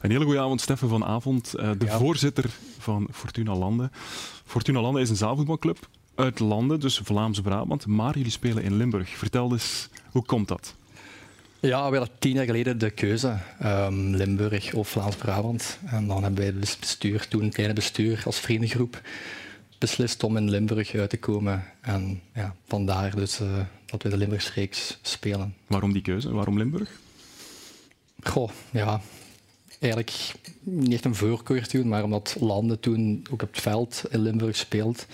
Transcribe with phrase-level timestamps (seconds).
[0.00, 3.92] Een hele goede avond, Steffen van Avond, uh, de voorzitter van Fortuna Landen.
[4.44, 9.08] Fortuna Landen is een zaalvoetbalclub uit Landen, dus Vlaams-Brabant, maar jullie spelen in Limburg.
[9.08, 10.74] Vertel eens, hoe komt dat?
[11.60, 15.78] Ja, we hadden tien jaar geleden de keuze, um, Limburg of Vlaams-Brabant.
[15.84, 19.00] En dan hebben wij het bestuur, toen een kleine bestuur als vriendengroep,
[19.78, 21.64] beslist om in Limburg uit te komen.
[21.80, 23.48] En ja, vandaar dus uh,
[23.86, 25.54] dat we de Limburgsreeks spelen.
[25.66, 26.32] Waarom die keuze?
[26.32, 26.90] Waarom Limburg?
[28.22, 29.00] Goh, ja,
[29.78, 34.20] eigenlijk niet echt een voorkeur toen, maar omdat Landen toen ook op het veld in
[34.20, 35.06] Limburg speelt,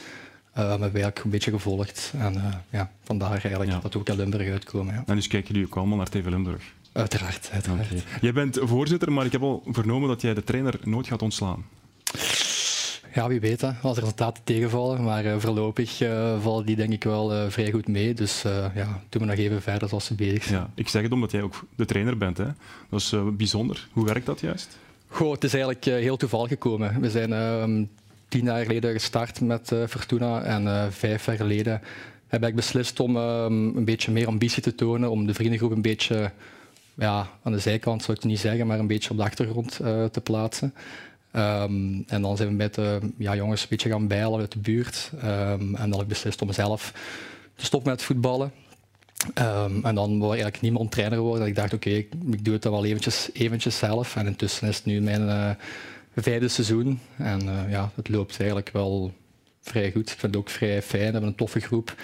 [0.59, 2.13] uh, hebben wij ook een beetje gevolgd.
[2.19, 3.79] En uh, ja, vandaar eigenlijk ja.
[3.79, 4.95] dat we ook naar Limburg uitkomen.
[4.95, 5.03] Ja.
[5.07, 6.75] En dus kijken jullie ook allemaal naar TV Limburg?
[6.93, 7.91] Uiteraard, uiteraard.
[7.91, 8.03] Okay.
[8.21, 11.65] Jij bent voorzitter, maar ik heb al vernomen dat jij de trainer nooit gaat ontslaan.
[13.15, 15.03] Ja, wie weet, hè, als resultaten tegenvallen.
[15.03, 18.15] Maar uh, voorlopig uh, vallen die denk ik wel uh, vrij goed mee.
[18.15, 18.43] Dus
[18.75, 20.61] ja, doen we nog even verder zoals ze bezig zijn.
[20.61, 22.39] Ja, ik zeg het omdat jij ook de trainer bent.
[22.39, 22.47] Hè.
[22.91, 23.89] Dat is bijzonder.
[23.93, 24.79] Hoe werkt dat juist?
[25.09, 27.01] Goh, het is eigenlijk heel toevallig gekomen.
[27.01, 27.85] We zijn ehm,
[28.29, 30.43] tien jaar geleden gestart met Fortuna.
[30.43, 31.81] En vijf jaar geleden
[32.27, 35.11] heb ik beslist om um, een beetje meer ambitie te tonen.
[35.11, 36.31] Om de vriendengroep een beetje
[36.95, 39.77] ja, aan de zijkant, zou ik het niet zeggen, maar een beetje op de achtergrond
[40.13, 40.75] te plaatsen.
[41.37, 44.59] Um, en dan zijn we met de ja, jongens een beetje gaan bijlen uit de
[44.59, 45.11] buurt.
[45.15, 46.93] Um, en dan heb ik beslist om zelf
[47.55, 48.53] te stoppen met voetballen.
[49.35, 51.47] Um, en dan wil eigenlijk niemand trainer worden.
[51.47, 54.17] Ik dacht, oké, ik, doe het dan wel eventjes, eventjes zelf.
[54.17, 55.51] En intussen is het nu mijn uh,
[56.17, 57.01] vijfde seizoen.
[57.17, 59.13] En uh, ja, het loopt eigenlijk wel
[59.61, 60.11] vrij goed.
[60.11, 61.05] Ik vind het ook vrij fijn.
[61.05, 61.95] We hebben een toffe groep.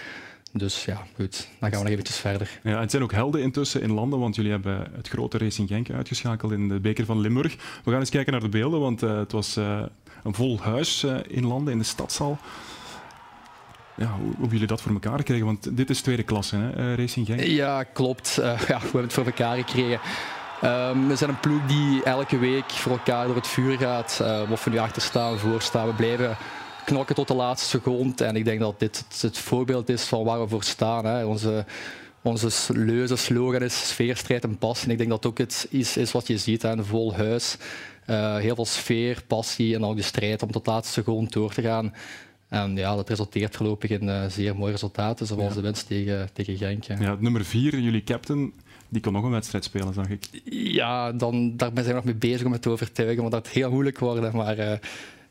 [0.53, 2.61] Dus ja, goed, dan gaan we nog eventjes verder.
[2.63, 5.91] Ja, het zijn ook helden intussen in landen, want jullie hebben het grote Racing Genk
[5.91, 7.57] uitgeschakeld in de beker van Limburg.
[7.85, 9.83] We gaan eens kijken naar de beelden, want uh, het was uh,
[10.25, 12.39] een vol huis uh, in landen, in de stadzaal.
[13.97, 15.47] Ja, hoe, jullie dat voor elkaar gekregen?
[15.47, 17.41] Want dit is tweede klasse, hè, Racing Genk?
[17.41, 18.35] Ja, klopt.
[18.43, 20.01] ja, we hebben het voor elkaar gekregen.
[20.65, 24.23] Um, we zijn een ploeg die elke week voor elkaar door het vuur gaat.
[24.51, 26.37] of we nu achter staan, voor staan, we blijven
[26.89, 28.25] knokken tot de laatste seconde.
[28.25, 31.05] En ik denk dat dit het, het voorbeeld is van waar we voor staan.
[31.05, 31.25] Hè.
[31.25, 31.65] Onze,
[32.23, 34.87] onze leuze slogan is sfeerstrijd en passie.
[34.87, 36.71] En ik denk dat ook iets is, wat je ziet, hè.
[36.71, 37.57] een vol huis.
[38.07, 41.53] Uh, heel veel sfeer, passie en ook de strijd om tot de laatste seconde door
[41.53, 41.95] te gaan.
[42.49, 45.55] En ja, dat resulteert voorlopig in uh, zeer mooie resultaten, zoals ja.
[45.55, 46.85] de winst tegen, tegen Genk.
[46.85, 48.53] Ja, nummer vier, jullie captain,
[48.89, 50.25] die kon nog een wedstrijd spelen, zag ik.
[50.51, 53.55] Ja, dan, daar zijn we nog mee bezig om het te overtuigen, want dat gaat
[53.55, 54.37] heel moeilijk worden.
[54.37, 54.73] Maar uh,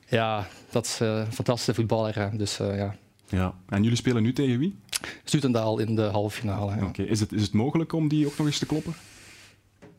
[0.08, 2.30] ja, dat is uh, een fantastische voetballer.
[2.34, 2.96] Dus, uh, ja.
[3.28, 3.54] ja.
[3.70, 4.76] En jullie spelen nu tegen wie?
[5.24, 6.76] Zutendaal in de halve finale.
[6.76, 6.86] Ja.
[6.86, 8.94] Oké, is, het, is het mogelijk om die ook nog eens te kloppen?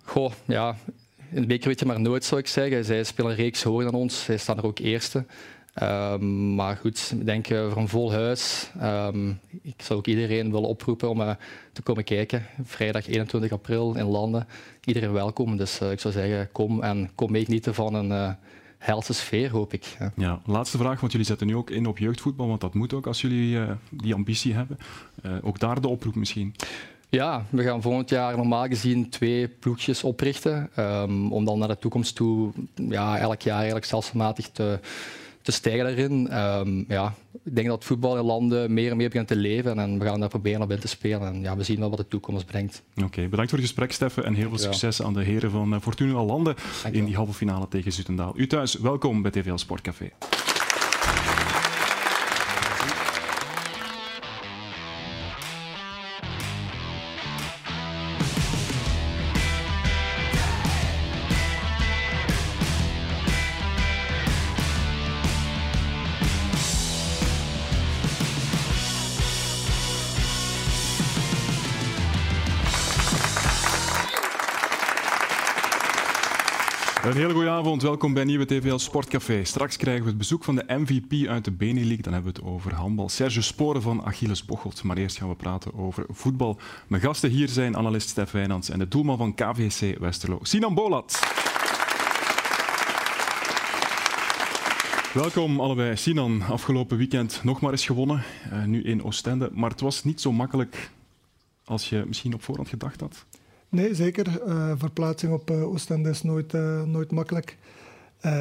[0.02, 0.76] Goh, ja.
[1.30, 2.84] In de beker weet je maar nooit, zou ik zeggen.
[2.84, 4.24] Zij spelen een reeks hoger dan ons.
[4.24, 5.24] Zij staan er ook eerste.
[5.82, 8.70] Um, maar goed, ik denk uh, voor een vol huis.
[8.82, 11.30] Um, ik zou ook iedereen willen oproepen om uh,
[11.72, 12.46] te komen kijken.
[12.62, 14.46] Vrijdag 21 april in Landen.
[14.84, 15.56] Iedereen welkom.
[15.56, 18.36] Dus uh, ik zou zeggen, kom en kom meegenieten van een
[18.78, 19.96] helse sfeer, hoop ik.
[19.98, 20.12] Ja.
[20.16, 20.40] ja.
[20.46, 23.20] laatste vraag, want jullie zetten nu ook in op jeugdvoetbal, want dat moet ook als
[23.20, 24.78] jullie uh, die ambitie hebben.
[25.26, 26.54] Uh, ook daar de oproep misschien.
[27.10, 30.70] Ja, we gaan volgend jaar normaal gezien twee ploegjes oprichten.
[30.78, 34.80] Um, om dan naar de toekomst toe ja, elk jaar eigenlijk stelselmatig te
[35.48, 36.38] te stijgen daarin.
[36.38, 37.14] Um, ja,
[37.44, 40.20] ik denk dat voetbal in landen meer en meer begint te leven en we gaan
[40.20, 41.22] daar proberen op in te spelen.
[41.22, 42.82] En ja, we zien wel wat de toekomst brengt.
[43.04, 45.80] Oké, bedankt voor het gesprek, Steffen, en heel veel succes aan de heren van eh,
[45.80, 46.54] Fortuna Landen
[46.92, 48.32] in die halve finale tegen Zutendaal.
[48.36, 50.10] U thuis, welkom bij TVL Sportcafé.
[77.82, 79.44] Welkom bij Nieuwe TVL Sportcafé.
[79.44, 82.02] Straks krijgen we het bezoek van de MVP uit de Benelux.
[82.02, 83.08] Dan hebben we het over handbal.
[83.08, 84.82] Serge Sporen van Achilles Bocholt.
[84.82, 86.58] Maar eerst gaan we praten over voetbal.
[86.86, 91.18] Mijn gasten hier zijn analist Stef Wijnands en de doelman van KVC Westerlo, Sinan Bolat.
[95.12, 95.96] Welkom allebei.
[95.96, 98.22] Sinan, afgelopen weekend nog maar eens gewonnen.
[98.52, 99.50] Uh, nu in Oostende.
[99.52, 100.90] Maar het was niet zo makkelijk
[101.64, 103.24] als je misschien op voorhand gedacht had.
[103.68, 104.42] Nee, zeker.
[104.46, 106.52] Uh, verplaatsing op uh, Oostende is nooit,
[106.84, 107.56] nooit makkelijk.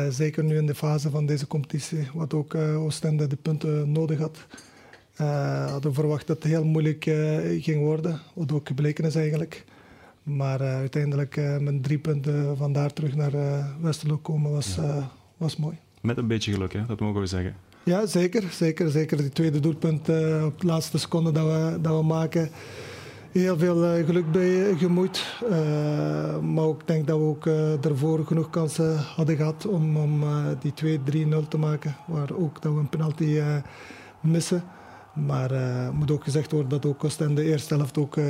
[0.09, 4.45] Zeker nu in de fase van deze competitie, wat ook Oostende de punten nodig had.
[5.69, 7.03] hadden we verwacht dat het heel moeilijk
[7.59, 9.65] ging worden, wat ook gebleken is eigenlijk.
[10.24, 13.31] Maar uiteindelijk met drie punten vandaar terug naar
[13.81, 14.77] Westerlo komen was,
[15.38, 15.77] was mooi.
[16.01, 16.85] Met een beetje geluk, hè?
[16.85, 17.56] dat mogen we zeggen.
[17.83, 18.44] Ja, zeker.
[18.51, 19.18] Zeker, zeker.
[19.18, 20.00] Die tweede doelpunt
[20.44, 22.50] op de laatste seconde dat we, dat we maken
[23.39, 25.41] heel veel geluk bij gemoeid.
[26.41, 27.43] maar ook, denk dat we ook
[27.81, 30.23] daarvoor genoeg kansen hadden gehad om, om
[30.59, 31.95] die 2-3-0 te maken.
[32.07, 33.41] Waar ook dat we een penalty
[34.19, 34.63] missen.
[35.25, 38.25] Maar uh, moet ook gezegd worden dat ook Oostende de eerste helft ook uh,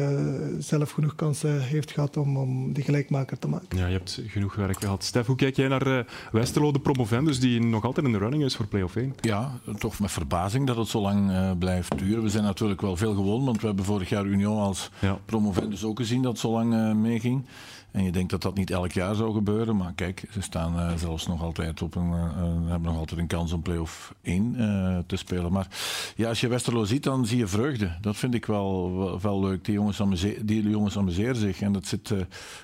[0.59, 3.77] zelf genoeg kansen heeft gehad om, om die gelijkmaker te maken.
[3.77, 5.03] Ja, je hebt genoeg werk gehad.
[5.03, 5.99] Stef, hoe kijk jij naar uh,
[6.31, 9.15] Westerlo, de promovendus, die nog altijd in de running is voor play-off 1?
[9.21, 12.23] Ja, toch met verbazing dat het zo lang blijft duren.
[12.23, 15.19] We zijn natuurlijk wel veel gewonnen, want we hebben vorig jaar Union als ja.
[15.25, 17.45] promovendus ook gezien dat het zo lang meeging.
[17.91, 19.77] En je denkt dat dat niet elk jaar zou gebeuren.
[19.77, 23.27] Maar kijk, ze staan uh, zelfs nog altijd op een, uh, hebben nog altijd een
[23.27, 25.51] kans om play-off 1 uh, te spelen.
[25.51, 25.67] Maar
[26.15, 27.91] ja, als je Westerlo ziet, dan zie je vreugde.
[28.01, 29.65] Dat vind ik wel, wel, leuk.
[29.65, 31.61] Die jongens, amuseren, die jongens amuseren zich.
[31.61, 32.13] En dat zit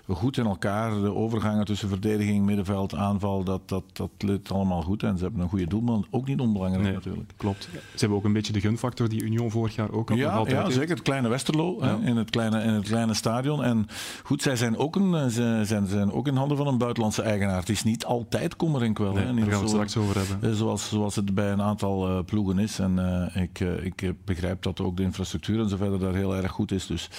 [0.07, 1.01] goed in elkaar.
[1.01, 5.03] De overgangen tussen verdediging, middenveld, aanval, dat, dat, dat lukt allemaal goed.
[5.03, 6.05] En ze hebben een goede doelman.
[6.09, 7.31] Ook niet onbelangrijk natuurlijk.
[7.37, 7.63] Klopt.
[7.71, 10.17] Ze hebben ook een beetje de gunfactor die Union vorig jaar ook had.
[10.17, 10.95] Ja, ja zeker.
[10.95, 11.99] Het kleine Westerlo ja.
[12.03, 13.63] in, het kleine, in het kleine stadion.
[13.63, 13.87] En
[14.23, 17.59] goed, zij zijn ook een ze zijn, zijn ook in handen van een buitenlandse eigenaar.
[17.59, 19.13] Het is niet altijd kommer en kwel.
[19.13, 20.49] Nee, daar gaan we straks over hebben.
[20.49, 22.79] Eh, zoals, zoals het bij een aantal uh, ploegen is.
[22.79, 22.97] En
[23.35, 26.51] uh, ik, uh, ik begrijp dat ook de infrastructuur en zo verder daar heel erg
[26.51, 26.87] goed is.
[26.87, 27.09] Dus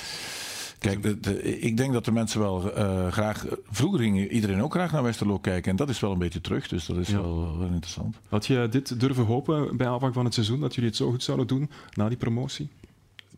[0.85, 3.47] Kijk, de, de, ik denk dat de mensen wel uh, graag.
[3.71, 5.71] Vroeger ging iedereen ook graag naar Westerlo kijken.
[5.71, 6.69] En dat is wel een beetje terug.
[6.69, 7.21] Dus dat is ja.
[7.21, 8.17] wel, wel, interessant.
[8.29, 10.61] Had je dit durven hopen bij aanvang van het seizoen?
[10.61, 12.69] Dat jullie het zo goed zouden doen na die promotie?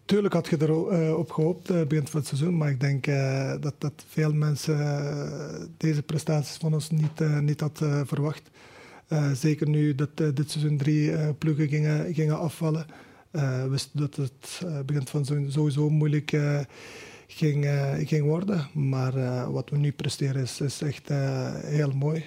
[0.07, 3.07] Tuurlijk had je erop uh, op gehoopt, uh, begin van het seizoen, maar ik denk
[3.07, 4.79] uh, dat, dat veel mensen
[5.77, 8.51] deze prestaties van ons niet, niet had verwacht.
[9.35, 12.87] zeker nu dat dit seizoen drie ploegen gingen, gingen afvallen.
[13.31, 16.37] We wisten dat het begin van het seizoen sowieso moeilijk
[17.27, 17.67] ging,
[18.05, 18.69] ging worden.
[18.73, 19.13] Maar
[19.53, 21.09] wat we nu presteren is, is echt
[21.65, 22.25] heel mooi.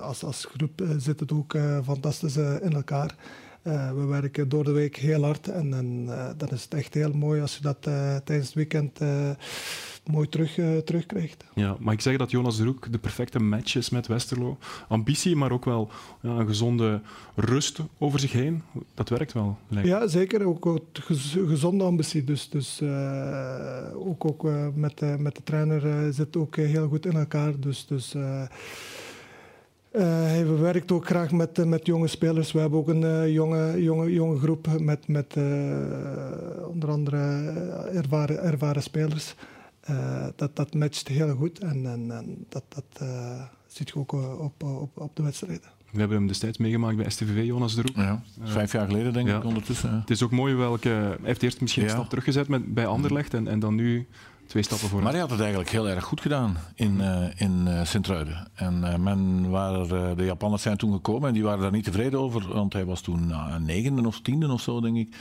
[0.00, 3.14] als, als groep zit het ook fantastisch in elkaar.
[3.62, 6.94] Uh, we werken door de week heel hard en, en uh, dan is het echt
[6.94, 9.00] heel mooi als je dat uh, tijdens het weekend
[10.06, 11.44] mooi terug, terugkrijgt.
[11.54, 14.58] Ja, mag ik zeggen dat Jonas de Roek de perfecte match is met Westerlo?
[14.88, 15.90] Ambitie, maar ook wel
[16.20, 17.00] ja, een gezonde
[17.34, 18.62] rust over zich heen.
[18.94, 20.46] Dat werkt wel, lijkt Ja, zeker.
[20.46, 20.82] Ook, ook
[21.46, 22.24] gezonde ambitie.
[22.24, 22.82] Dus, dus
[23.94, 24.42] ook, ook
[24.74, 27.60] met, met de trainer zit ook heel goed in elkaar.
[27.60, 28.14] Dus, dus
[29.92, 32.52] uh, hij werkt ook graag met, uh, met jonge spelers.
[32.52, 35.36] We hebben ook een uh, jonge, jonge, jonge groep met, met
[36.68, 37.18] onder andere
[37.92, 39.34] ervaren, ervaren spelers.
[40.36, 43.08] dat, dat matcht heel goed en, en, en dat, dat
[43.66, 45.76] ziet je ook op, op, op de wedstrijden.
[45.90, 47.96] We hebben hem destijds meegemaakt bij STVV, Jonas de Roep.
[47.96, 49.36] Ja, vijf jaar geleden denk ja.
[49.36, 50.00] ik ondertussen.
[50.00, 50.88] Het is ook mooi welke...
[50.88, 54.06] Hij heeft eerst misschien een stap teruggezet met, bij Anderlecht en, en dan nu
[54.48, 55.04] twee stappen vooruit.
[55.04, 58.48] Maar hij had het eigenlijk heel erg goed gedaan in, uh, in uh, Sint-Truiden.
[58.54, 62.20] En uh, men waren, de Japanners zijn toen gekomen en die waren daar niet tevreden
[62.20, 65.16] over, want hij was toen uh, negende of tiende of zo, denk ik.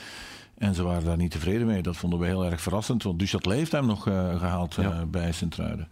[0.57, 1.81] En ze waren daar niet tevreden mee.
[1.81, 5.06] Dat vonden we heel erg verrassend, want Duchat heeft hem nog gehaald ja.
[5.06, 5.88] bij Sint-Truiden.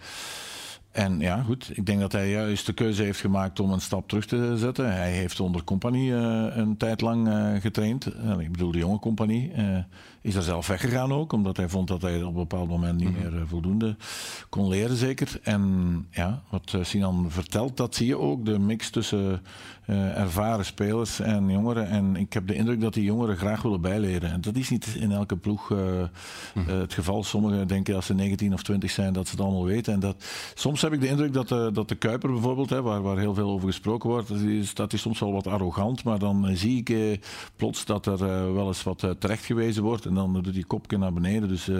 [0.95, 1.69] En ja, goed.
[1.73, 4.93] Ik denk dat hij juist de keuze heeft gemaakt om een stap terug te zetten.
[4.93, 8.07] Hij heeft onder compagnie uh, een tijd lang uh, getraind.
[8.25, 9.51] Uh, ik bedoel, de jonge compagnie.
[10.21, 13.11] is er zelf weggegaan ook, omdat hij vond dat hij op een bepaald moment niet
[13.11, 13.33] mhm.
[13.33, 13.95] meer voldoende
[14.49, 15.39] kon leren, zeker.
[15.43, 18.45] En ja, wat Sinan vertelt, dat zie je ook.
[18.45, 19.41] De mix tussen
[20.15, 21.87] ervaren spelers en jongeren.
[21.87, 24.31] En ik heb de indruk dat die jongeren graag willen bijleren.
[24.31, 26.69] En dat is niet in elke ploeg mhm.
[26.69, 27.23] het geval.
[27.23, 29.93] Sommigen denken als ze 19 of 20 zijn dat ze het allemaal weten.
[29.93, 33.01] En dat soms heb ik de indruk dat de, dat de Kuiper bijvoorbeeld, hè, waar,
[33.01, 36.03] waar heel veel over gesproken wordt, is, dat is soms wel wat arrogant.
[36.03, 37.17] Maar dan eh, zie ik eh,
[37.55, 40.05] plots dat er eh, wel eens wat uh, terecht gewezen wordt.
[40.05, 41.49] En dan doet die kopje naar beneden.
[41.49, 41.77] Dus, uh,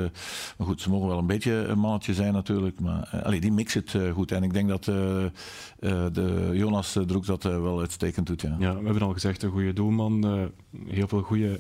[0.58, 2.80] maar goed, ze mogen wel een beetje een mannetje zijn natuurlijk.
[2.80, 4.32] Maar allee, die mix het goed.
[4.32, 8.42] En ik denk dat de Jonas Droek dat wel uitstekend doet.
[8.42, 8.56] Ja.
[8.60, 10.50] ja, we hebben al gezegd, een goede doelman.
[10.88, 11.60] heel veel goede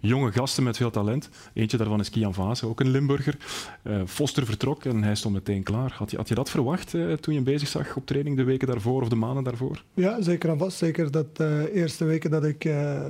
[0.00, 1.28] jonge gasten met veel talent.
[1.54, 3.36] Eentje daarvan is Kian Vase, ook een Limburger.
[3.82, 5.92] Uh, Foster vertrok en hij stond meteen klaar.
[5.92, 8.68] Had je, had je dat verwacht uh, toen je bezig zag op training de weken
[8.68, 9.82] daarvoor of de maanden daarvoor?
[9.94, 10.76] Ja, zeker en vast.
[10.76, 12.58] Zeker dat uh, eerste weken dat ik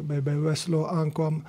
[0.07, 1.43] bij, bij Westlo aankwam,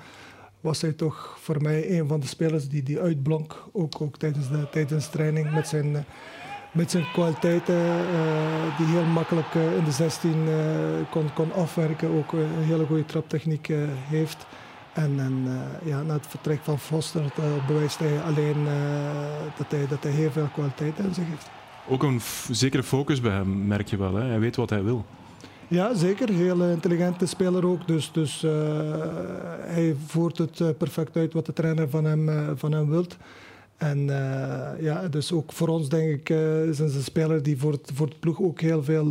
[0.60, 3.64] was hij toch voor mij een van de spelers die, die uitblonk.
[3.72, 6.06] Ook, ook tijdens, de, tijdens de training met zijn
[6.72, 7.76] met zijn kwaliteiten,
[8.76, 10.54] die heel makkelijk in de 16 uh,
[11.10, 13.72] kon, kon afwerken, ook een hele goede traptechniek
[14.08, 14.46] heeft.
[14.92, 18.70] En, en uh, ja, na het vertrek van Foster uh, bewijst hij alleen uh,
[19.56, 21.50] dat, hij, dat hij heel veel kwaliteit in zich heeft.
[21.88, 24.14] Ook een zekere focus bij hem, merk je wel.
[24.14, 24.24] Hè?
[24.24, 25.04] Hij weet wat hij wil.
[25.68, 26.28] Ja, zeker.
[26.28, 27.86] Heel intelligente speler ook.
[27.86, 28.40] Dus, dus
[29.60, 33.16] hij voert het perfect uit wat de trainer van hem, van hem wilt.
[33.76, 34.06] En
[34.80, 36.28] ja, dus ook voor ons denk ik
[36.68, 39.04] is een speler die voor het, voor het ploeg ook heel veel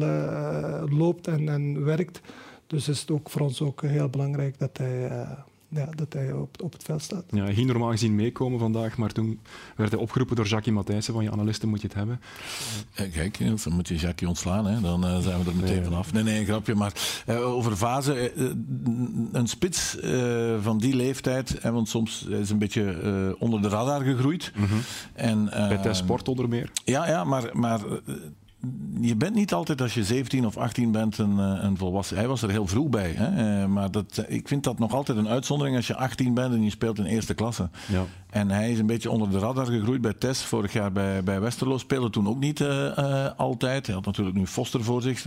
[0.90, 2.22] loopt en, en werkt.
[2.68, 5.10] Dus is het ook voor ons ook heel belangrijk dat hij
[5.70, 7.24] ja, dat hij op, op het veld staat.
[7.30, 9.40] Ja, hij ging normaal gezien meekomen vandaag, maar toen
[9.76, 12.22] werd hij opgeroepen door Jackie Matthijssen van je analisten moet je het hebben.
[13.12, 14.82] Kijk, dan moet je Jackie ontslaan, hè?
[14.82, 16.14] dan uh, zijn we er meteen vanaf.
[16.14, 16.76] Nee, nee, een grapje.
[16.76, 16.94] Maar
[17.28, 18.32] uh, over fase,
[19.32, 19.98] een spits
[20.62, 24.52] van die leeftijd, hè, want soms is een beetje onder de radar gegroeid.
[24.56, 24.80] Mm -hmm.
[25.14, 26.72] en, Bij Tess Sport onder meer.
[26.84, 27.80] Ja, ja maar, maar
[29.02, 32.18] je bent niet altijd als je 17 of 18 bent een, eh, een volwassen.
[32.18, 33.12] Hij was er heel vroeg bij.
[33.12, 33.62] Hè?
[33.62, 36.64] Eh, maar dat, ik vind dat nog altijd een uitzondering als je 18 bent en
[36.64, 37.70] je speelt in eerste klasse.
[37.88, 38.06] Ja.
[38.30, 40.44] En hij is een beetje onder de radar gegroeid bij Tess.
[40.44, 43.86] Vorig jaar bij, bij Westerlo speelde toen ook niet uh, altijd.
[43.86, 45.26] Hij had natuurlijk nu Foster voor zich.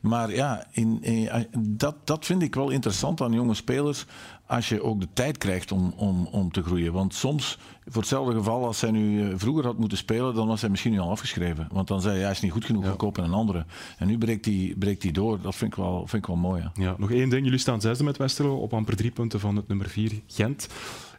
[0.00, 4.06] Maar ja, in, in, dat, dat vind ik wel interessant aan jonge spelers
[4.52, 6.92] als je ook de tijd krijgt om, om, om te groeien.
[6.92, 10.60] Want soms, voor hetzelfde geval, als hij nu eh, vroeger had moeten spelen, dan was
[10.60, 11.68] hij misschien nu al afgeschreven.
[11.72, 12.94] Want dan zei hij, hij is niet goed genoeg, ja.
[12.96, 13.64] kopen een andere.
[13.98, 15.40] En nu breekt hij, breekt door.
[15.40, 16.62] Dat vind ik wel, vind ik wel mooi.
[16.62, 16.72] Ja.
[16.74, 16.94] ja.
[16.98, 17.44] nog één ding.
[17.44, 20.68] Jullie staan zesde met Westerlo op amper drie punten van het nummer vier, Gent.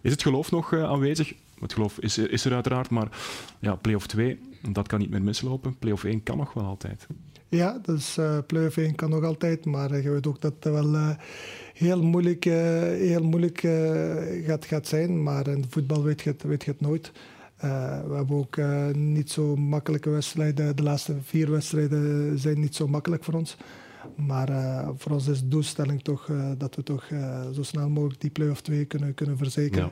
[0.02, 1.34] Is het geloof nog uh, aanwezig?
[1.60, 3.08] Het geloof is, is er uiteraard, maar
[3.60, 4.40] ja, play-off 2,
[4.72, 5.78] dat kan niet meer mislopen.
[5.80, 7.08] Play-off 1 kan nog wel altijd.
[7.54, 10.74] Ja, dus uh, play-off 1 kan nog altijd, maar uh, je weet ook dat het
[10.74, 11.10] wel uh,
[11.74, 13.60] heel moeilijk, heel moeilijk
[14.46, 15.24] gaat, gaat zijn.
[15.24, 17.12] Maar in voetbal weet je het, weet je het nooit.
[18.08, 18.58] we hebben ook
[18.96, 20.76] niet zo makkelijke wedstrijden.
[20.76, 23.58] De laatste vier wedstrijden zijn niet zo makkelijk voor ons.
[24.16, 24.50] Maar
[24.98, 27.06] voor ons is de doelstelling toch dat we toch
[27.54, 29.92] zo snel mogelijk die play-off 2 kunnen, kunnen verzekeren.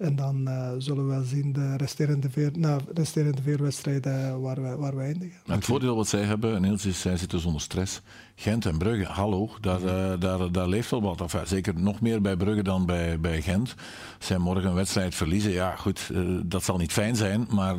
[0.00, 4.62] En dan uh, zullen we wel zien de resterende vier, nou, resterende vier wedstrijden waar
[4.62, 5.38] we, waar we eindigen.
[5.46, 8.00] Het voordeel wat zij hebben, Niels, is zij zitten zonder stress.
[8.34, 11.20] Gent en Brugge, hallo, daar, uh, daar, daar leeft wel wat.
[11.20, 13.74] Enfin, zeker nog meer bij Brugge dan bij, bij Gent.
[14.18, 17.78] Zij morgen een wedstrijd verliezen, ja goed, uh, dat zal niet fijn zijn, maar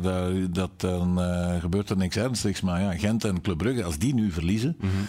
[0.50, 1.18] dat, dan
[1.60, 2.60] gebeurt er niks ernstigs.
[2.60, 4.76] Maar ja, Gent en Club Brugge, als die nu verliezen...
[4.80, 5.06] Mm -hmm.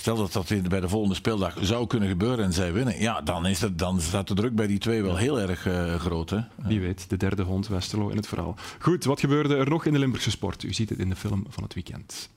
[0.00, 3.00] Stel dat dat bij de volgende speeldag zou kunnen gebeuren en zij winnen.
[3.00, 5.94] Ja, dan, is het, dan staat de druk bij die twee wel heel erg uh,
[5.94, 6.30] groot.
[6.30, 6.38] Hè?
[6.56, 8.54] Wie weet, de derde hond Westerlo in het verhaal.
[8.78, 10.62] Goed, wat gebeurde er nog in de Limburgse sport?
[10.62, 12.28] U ziet het in de film van het weekend.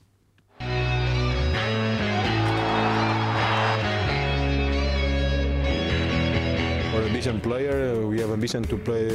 [6.90, 9.06] For a decent player, we have ambition to play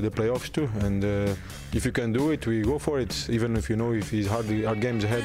[0.00, 0.66] the playoffs too.
[0.82, 1.10] And uh,
[1.70, 3.26] if you can do it, we go for it.
[3.30, 5.22] Even if you know if it's hard, hard games ahead.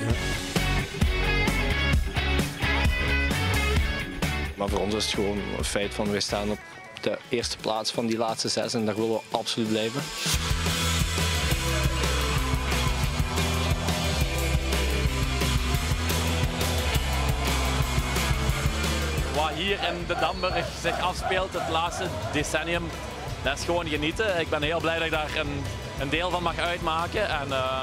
[4.64, 6.58] Maar voor ons is het gewoon een feit van wij staan op
[7.02, 10.02] de eerste plaats van die laatste zes en daar willen we absoluut blijven.
[19.36, 22.84] Wat hier in de Damburg zich afspeelt het laatste decennium,
[23.42, 24.40] dat is gewoon genieten.
[24.40, 25.64] Ik ben heel blij dat ik daar een,
[26.00, 27.30] een deel van mag uitmaken.
[27.30, 27.82] En, uh,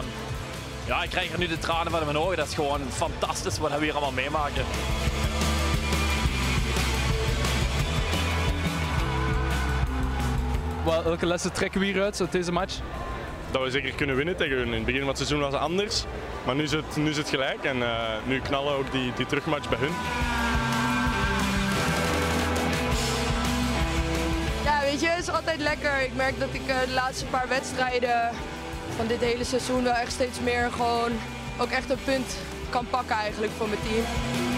[0.86, 2.36] ja, ik krijg er nu de tranen van in mijn ogen.
[2.36, 4.64] Dat is gewoon fantastisch wat we hier allemaal meemaken.
[10.84, 12.78] Welke lessen trekken we hieruit uit deze match?
[13.50, 14.66] Dat we zeker kunnen winnen tegen hun.
[14.66, 16.04] In het begin van het seizoen was het anders.
[16.44, 19.26] Maar nu is het, nu is het gelijk en uh, nu knallen ook die, die
[19.26, 19.92] terugmatch bij hun.
[24.64, 26.02] Ja, weet je, het is altijd lekker.
[26.02, 28.30] Ik merk dat ik uh, de laatste paar wedstrijden
[28.96, 31.12] van dit hele seizoen wel echt steeds meer gewoon
[31.58, 32.36] ook echt een punt
[32.70, 34.49] kan pakken eigenlijk voor mijn team.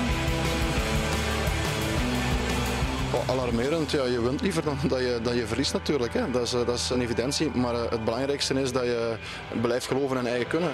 [3.28, 3.90] Alarmerend.
[3.90, 6.14] Ja, je wint liever dan dat je, dat je verliest natuurlijk.
[6.14, 6.30] Hè.
[6.30, 7.50] Dat, is, dat is een evidentie.
[7.50, 9.16] Maar uh, het belangrijkste is dat je
[9.60, 10.72] blijft geloven in eigen kunnen.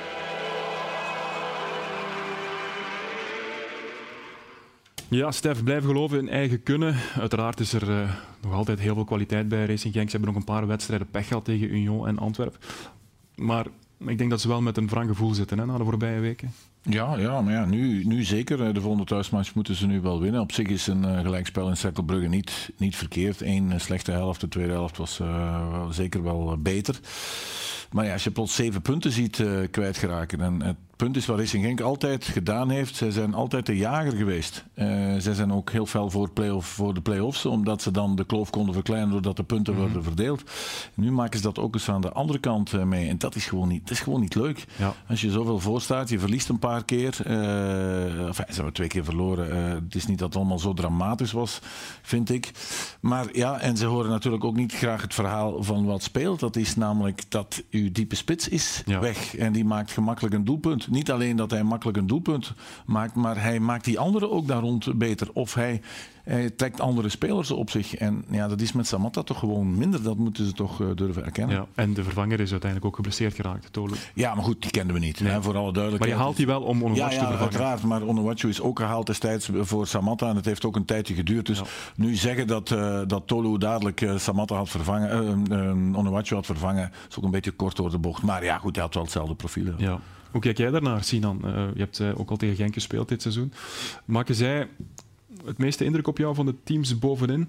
[5.08, 6.96] Ja, Stef, blijven geloven in eigen kunnen.
[7.18, 8.10] Uiteraard is er uh,
[8.42, 10.10] nog altijd heel veel kwaliteit bij Racing Genk.
[10.10, 12.60] Ze hebben nog een paar wedstrijden pech gehad tegen Union en Antwerpen.
[13.34, 13.66] Maar
[14.06, 16.52] ik denk dat ze wel met een wrang gevoel zitten hè, na de voorbije weken.
[16.82, 18.74] Ja, ja maar ja, nu, nu zeker.
[18.74, 20.40] De volgende thuismatch moeten ze nu wel winnen.
[20.40, 23.40] Op zich is een uh, gelijkspel in Cerkelbrugge niet, niet verkeerd.
[23.40, 27.00] Eén slechte helft, de tweede helft was uh, zeker wel beter.
[27.92, 30.40] Maar ja, als je plots zeven punten ziet kwijtgeraken.
[30.40, 32.96] En het punt is wat Racing Genk altijd gedaan heeft.
[32.96, 34.64] Zij zijn altijd de jager geweest.
[35.18, 37.46] Zij zijn ook heel fel voor, play voor de play-offs.
[37.46, 39.88] Omdat ze dan de kloof konden verkleinen doordat de punten mm -hmm.
[39.88, 40.42] worden verdeeld.
[40.94, 43.08] Nu maken ze dat ook eens aan de andere kant mee.
[43.08, 44.64] En dat is gewoon niet, dat is gewoon niet leuk.
[44.76, 44.94] Ja.
[45.08, 47.18] Als je zoveel voorstaat, je verliest een paar keer.
[47.26, 49.74] Uh, enfin, ze hebben twee keer verloren.
[49.74, 51.60] het is niet dat het allemaal zo dramatisch was,
[52.02, 52.50] vind ik.
[53.00, 56.40] Maar ja, en ze horen natuurlijk ook niet graag het verhaal van wat speelt.
[56.40, 59.00] Dat is namelijk dat uw diepe spits is ja.
[59.00, 59.36] weg.
[59.36, 60.56] En die maakt gemakkelijk een doelpunt.
[60.58, 60.96] doelpunt.
[60.96, 62.52] Niet alleen dat hij makkelijk een doelpunt
[62.86, 65.28] maakt, maar hij maakt die anderen ook daar rond beter.
[65.32, 65.80] Of hij,
[66.28, 67.94] hij trekt andere spelers op zich.
[67.94, 70.02] En ja, dat is met Samatta toch gewoon minder.
[70.02, 71.56] Dat moeten ze toch uh, durven erkennen.
[71.56, 73.94] Ja, en de vervanger is uiteindelijk ook geblesseerd geraakt, Tolu.
[74.14, 75.20] Ja, maar goed, die kenden we niet.
[75.20, 75.32] Nee.
[75.32, 76.00] Hè, voor alle duidelijkheid.
[76.00, 77.38] Maar je haalt die wel om ja, ja, te vervangen.
[77.38, 77.82] uiteraard.
[77.82, 80.28] Maar Onuachu is ook gehaald destijds voor Samatta.
[80.28, 81.46] En het heeft ook een tijdje geduurd.
[81.46, 81.64] Dus Ja.
[81.96, 85.08] nu zeggen dat, uh, dat Tolu dadelijk uh, Samatta had vervangen,
[86.28, 88.22] had vervangen, is ook een beetje kort door de bocht.
[88.22, 89.72] Maar ja, goed, hij had wel hetzelfde profiel.
[89.76, 90.00] Ja.
[90.30, 91.40] Hoe kijk jij daarnaar, Sinan?
[91.74, 93.52] Je hebt ook al tegen Genk gespeeld dit seizoen.
[94.04, 94.68] Maken zij
[95.44, 97.48] het meeste indruk op jou van de teams bovenin?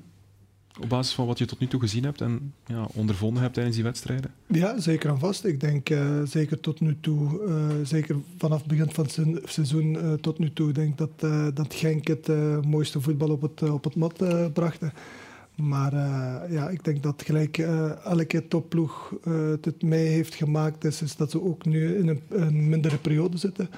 [0.81, 3.75] Op basis van wat je tot nu toe gezien hebt en ja, ondervonden hebt tijdens
[3.75, 4.33] die wedstrijden?
[4.47, 5.45] Ja, zeker en vast.
[5.45, 9.93] Ik denk uh, zeker tot nu toe, uh, zeker vanaf het begin van het seizoen
[9.93, 11.19] uh, tot nu toe, denk dat,
[11.55, 12.27] dat Genk het
[12.65, 14.93] mooiste voetbal op het, op het mat brachten.
[15.55, 15.93] Maar
[16.51, 17.57] ja, ik denk dat gelijk
[18.03, 19.13] elke topploeg
[19.61, 23.37] het mee heeft gemaakt, is, is dat ze ook nu in een, een mindere periode
[23.37, 23.69] zitten.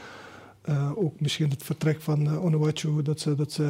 [0.96, 3.66] Ook misschien het vertrek van uh, Onuachu, dat ze, dat ze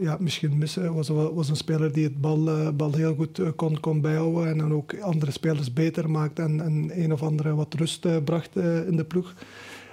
[0.00, 0.94] ja, misschien missen.
[0.94, 4.72] Was, was een speler die het bal, bal heel goed kon, kon bijhouden en dan
[4.72, 9.04] ook andere spelers beter maakte en, en een of andere wat rust bracht in de
[9.04, 9.34] ploeg.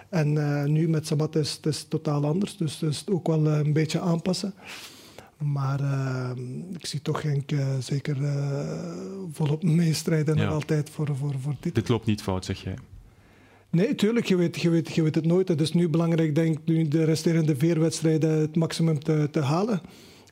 [0.09, 0.33] En
[0.71, 4.53] nu met Sabat is het is totaal anders, dus, dus ook wel een beetje aanpassen.
[5.37, 5.79] Maar
[6.71, 8.17] ik zie toch Genk zeker
[9.31, 10.43] volop meestrijden ja.
[10.43, 11.75] nog altijd voor, voor, voor dit.
[11.75, 12.75] Dit loopt niet fout, zeg jij.
[13.73, 15.47] Nee, tuurlijk, je weet, je, weet, je weet het nooit.
[15.47, 19.39] Het is nu belangrijk, denk ik, nu de resterende vier wedstrijden het maximum te, te
[19.39, 19.81] halen.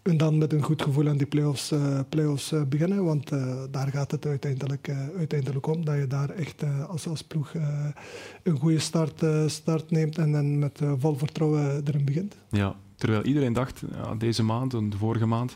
[0.02, 3.04] En dan met een goed gevoel aan die play-offs, uh, play-offs uh, beginnen.
[3.04, 5.86] Want uh, daar gaat het uiteindelijk, uiteindelijk om.
[5.86, 7.54] Dat je daar echt als, als ploeg
[8.44, 12.36] een goede start, start neemt en dan met vol vertrouwen erin begint.
[12.50, 15.56] Ja, terwijl iedereen dacht ja, deze maand en de vorige maand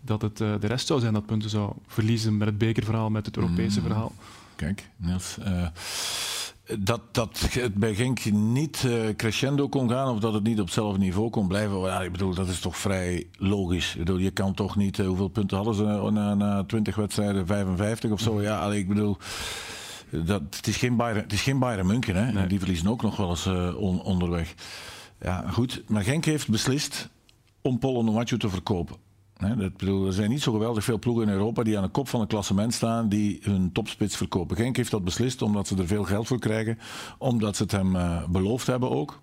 [0.00, 3.36] dat het de rest zou zijn dat punten zou verliezen met het bekerverhaal, met het
[3.36, 3.86] Europese mm.
[3.86, 4.12] verhaal.
[4.56, 5.38] Kijk, Niels
[6.78, 10.64] dat, dat het bij Genk niet uh, crescendo kon gaan of dat het niet op
[10.64, 11.80] hetzelfde niveau kon blijven.
[11.80, 13.92] Ja, ik bedoel, dat is toch vrij logisch.
[13.92, 17.46] Ik bedoel, je kan toch niet, uh, hoeveel punten hadden ze na, na 20 wedstrijden?
[17.46, 18.42] 55 of zo?
[18.42, 19.16] Ja, allee, ik bedoel,
[20.10, 22.16] dat, het, is geen Bayern, het is geen Bayern München.
[22.16, 22.32] Hè?
[22.32, 22.46] Nee.
[22.46, 24.54] Die verliezen ook nog wel eens uh, on, onderweg.
[25.20, 25.82] Ja, goed.
[25.86, 27.08] Maar Genk heeft beslist
[27.62, 28.96] om Polo Nomacho te verkopen.
[29.34, 32.08] Dat bedoel, er zijn niet zo geweldig veel ploegen in Europa die aan de kop
[32.08, 34.56] van het klassement staan die hun topspits verkopen.
[34.56, 36.78] Genk heeft dat beslist omdat ze er veel geld voor krijgen,
[37.18, 39.20] omdat ze het hem uh, beloofd hebben ook.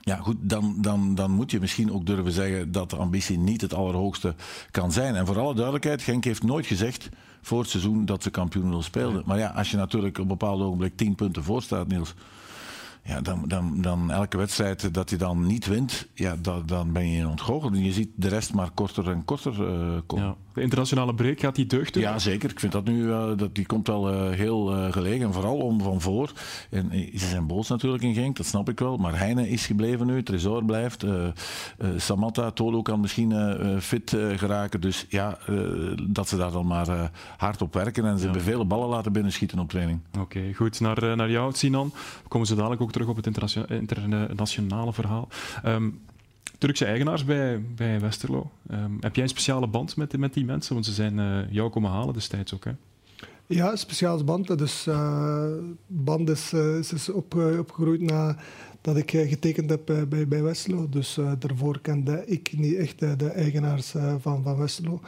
[0.00, 3.60] Ja, goed, dan, dan, dan moet je misschien ook durven zeggen dat de ambitie niet
[3.60, 4.34] het allerhoogste
[4.70, 5.14] kan zijn.
[5.14, 7.08] En voor alle duidelijkheid, Genk heeft nooit gezegd
[7.42, 9.22] voor het seizoen dat ze kampioen wil spelen.
[9.26, 12.14] Maar ja, als je natuurlijk op een bepaald ogenblik 10 punten voor staat, Niels.
[13.10, 17.28] Ja, dan, dan, dan elke wedstrijd dat je dan niet wint, ja, dan, ben je
[17.28, 17.72] ontgoocheld.
[17.72, 20.26] En je ziet de rest maar korter en korter uh, komen.
[20.26, 20.36] Ja.
[20.54, 22.02] De internationale break gaat die deugd doen?
[22.02, 22.50] Ja, zeker.
[22.50, 25.26] Ik vind dat nu, uh, dat, die komt wel uh, heel uh, gelegen.
[25.26, 26.32] En vooral om van voor.
[26.70, 28.96] En, ze zijn boos natuurlijk in Genk, dat snap ik wel.
[28.96, 31.04] Maar Heine is gebleven nu, Tresor blijft.
[31.96, 33.32] Samatta, Tolo kan misschien
[33.80, 34.80] fit geraken.
[34.80, 35.38] Dus ja,
[36.02, 38.04] dat ze daar dan maar hard op werken.
[38.04, 38.40] En ze ja.
[38.40, 40.00] vele ballen laten binnenschieten op training.
[40.10, 40.80] Oké, okay, goed.
[40.80, 41.92] Naar, naar jou, Sinan.
[42.22, 45.28] We komen ze dadelijk ook terug op het internationale verhaal.
[45.64, 46.00] Um,
[46.58, 48.50] Turkse eigenaars bij, bij Westerlo.
[48.70, 50.74] Um, heb jij een speciale band met, met die mensen?
[50.74, 52.70] Want ze zijn uh, jou komen halen destijds ook, hè?
[53.46, 54.58] Ja, speciale band.
[54.58, 54.88] Dus
[55.86, 60.88] band is, uh, is op, opgegroeid nadat ik getekend heb bij, bij Westerlo.
[60.88, 65.00] Dus daarvoor kende ik niet echt de eigenaars van, van Westerlo.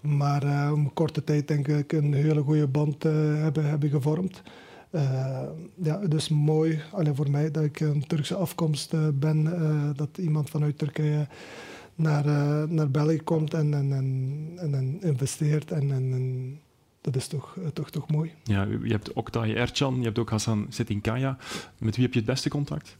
[0.00, 4.42] Maar om korte tijd denk ik een hele goede band hebben, hebben gevormd.
[4.90, 5.40] Uh,
[5.82, 9.44] ja, het is mooi alleen voor mij dat ik een Turkse afkomst uh, ben.
[9.44, 11.26] Uh, dat iemand vanuit Turkije
[11.94, 12.24] naar,
[12.68, 15.70] naar België komt en, en, en, en investeert.
[15.70, 16.58] En, en, en,
[17.00, 18.32] dat is toch, toch, toch mooi.
[18.42, 21.36] Ja, je hebt Oktay Ercan, je hebt ook Hassan Setinkaya.
[21.78, 22.96] Met wie heb je het beste contact?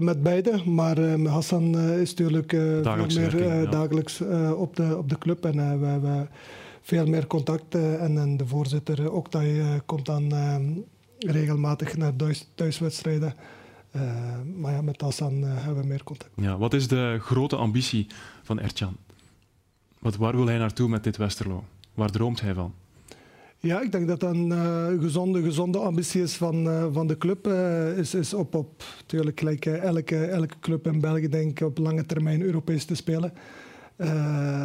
[0.00, 2.50] met beide, maar met Hassan is natuurlijk
[2.82, 3.70] dagelijks, meer werking, ja.
[3.70, 4.20] dagelijks
[4.56, 5.44] op, de, op de club.
[5.44, 6.26] En we, we
[6.84, 7.74] veel meer contact.
[7.74, 10.56] En, en de voorzitter Oktay komt dan uh,
[11.18, 13.34] regelmatig naar thuis, thuiswedstrijden.
[14.56, 16.30] Maar ja, met Hassan hebben we meer contact.
[16.36, 18.06] Ja, wat is de grote ambitie
[18.42, 18.96] van Ercan?
[19.98, 21.64] Wat, waar wil hij naartoe met dit Westerlo?
[21.94, 22.74] Waar droomt hij van?
[23.64, 27.18] Ja, ik denk dat dat een uh, gezonde, gezonde ambitie is van, uh, van de
[27.18, 27.46] club.
[27.46, 31.78] Uh, is, is op, op natuurlijk gelijk elke, elke club in België denk ik op
[31.78, 33.32] lange termijn Europees te spelen.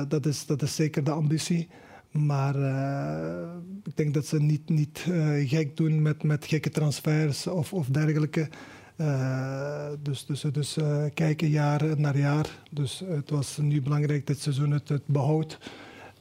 [0.08, 1.67] dat, is, dat is zeker de ambitie.
[2.11, 3.49] Maar uh,
[3.83, 7.87] ik denk dat ze niet, niet uh, gek doen met, met gekke transfers of, of
[7.87, 8.49] dergelijke.
[8.97, 10.77] Uh, dus dus, dus
[11.13, 12.49] kijken jaar naar jaar.
[12.71, 15.59] Dus het was nu belangrijk dit seizoen het, het behoud.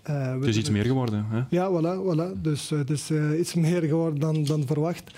[0.02, 1.24] het is iets meer geworden.
[1.28, 1.42] Hè?
[1.50, 2.00] Ja, voilà.
[2.04, 2.40] voilà.
[2.40, 5.12] Dus het is iets meer geworden dan, dan verwacht.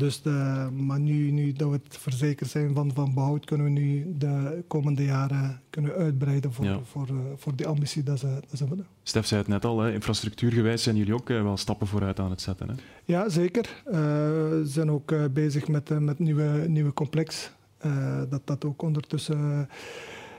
[0.00, 3.72] Dus de, maar nu, nu dat we het verzekerd zijn van, van behoud, kunnen we
[3.72, 6.78] nu de komende jaren kunnen uitbreiden voor, Ja.
[6.84, 8.86] voor, eh, voor die ambitie dat ze, dat ze willen.
[9.02, 12.30] Stef zei het net al, hè, infrastructuurgewijs zijn jullie ook eh, wel stappen vooruit aan
[12.30, 12.68] het zetten.
[12.68, 12.74] Hè?
[13.04, 13.82] Ja, zeker.
[13.86, 17.50] Eh, we zijn ook eh, bezig met, eh, met nieuwe, nieuwe complex.
[17.78, 19.68] Eh, dat dat ook ondertussen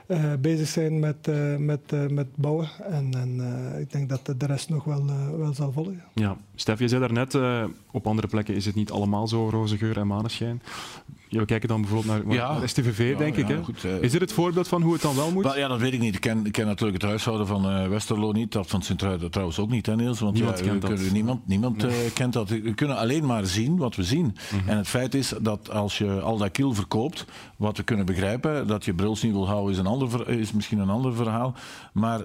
[0.06, 2.68] eh, bezig zijn met, eh, met, eh, met bouwen.
[2.90, 3.40] En, en
[3.74, 6.02] eh, ik denk dat de rest nog wel, eh, wel zal volgen.
[6.14, 9.76] Ja, Stef, je zei daarnet, eh op andere plekken is het niet allemaal zo roze
[9.76, 10.62] geur en maneschijn.
[11.28, 12.58] Ja, we kijken dan bijvoorbeeld naar, Ja.
[12.58, 13.48] naar STVV, Ja, denk ik.
[13.48, 13.62] Hè?
[13.62, 14.02] goed, eh.
[14.02, 15.54] is dit het voorbeeld van hoe het dan wel moet?
[15.54, 16.14] Ja, dat weet ik niet.
[16.14, 18.52] Ik ken, ik ken natuurlijk het huishouden van eh, Westerlo niet.
[18.52, 20.20] Dat van Sint-Truiden trouwens ook niet, hè, Niels?
[20.20, 20.92] Want Niemand kent dat.
[20.92, 21.90] kunnen- niemand, niemand Nee.
[22.04, 22.48] eh, kent dat.
[22.48, 24.36] We kunnen alleen maar zien wat we zien.
[24.52, 24.68] Mhm.
[24.68, 27.24] En het feit is dat als je al dat kiel verkoopt,
[27.56, 30.78] wat we kunnen begrijpen, dat je brils niet wil houden, is, een ander, is misschien
[30.78, 31.54] een ander verhaal.
[31.92, 32.20] Maar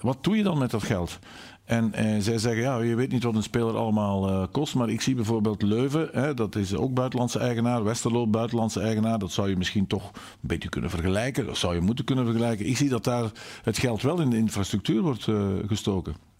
[0.00, 1.18] wat doe je dan met dat geld?
[1.64, 4.74] En eh, zij zeggen, ja, je weet niet wat een speler allemaal eh, kost.
[4.74, 7.84] Maar ik zie bijvoorbeeld Leuven, hè, dat is ook buitenlandse eigenaar.
[7.84, 9.18] Westerlo, buitenlandse eigenaar.
[9.18, 11.46] Dat zou je misschien toch een beetje kunnen vergelijken.
[11.46, 12.66] Dat zou je moeten kunnen vergelijken.
[12.66, 13.30] Ik zie dat daar
[13.62, 16.31] het geld wel in de infrastructuur wordt eh, gestoken.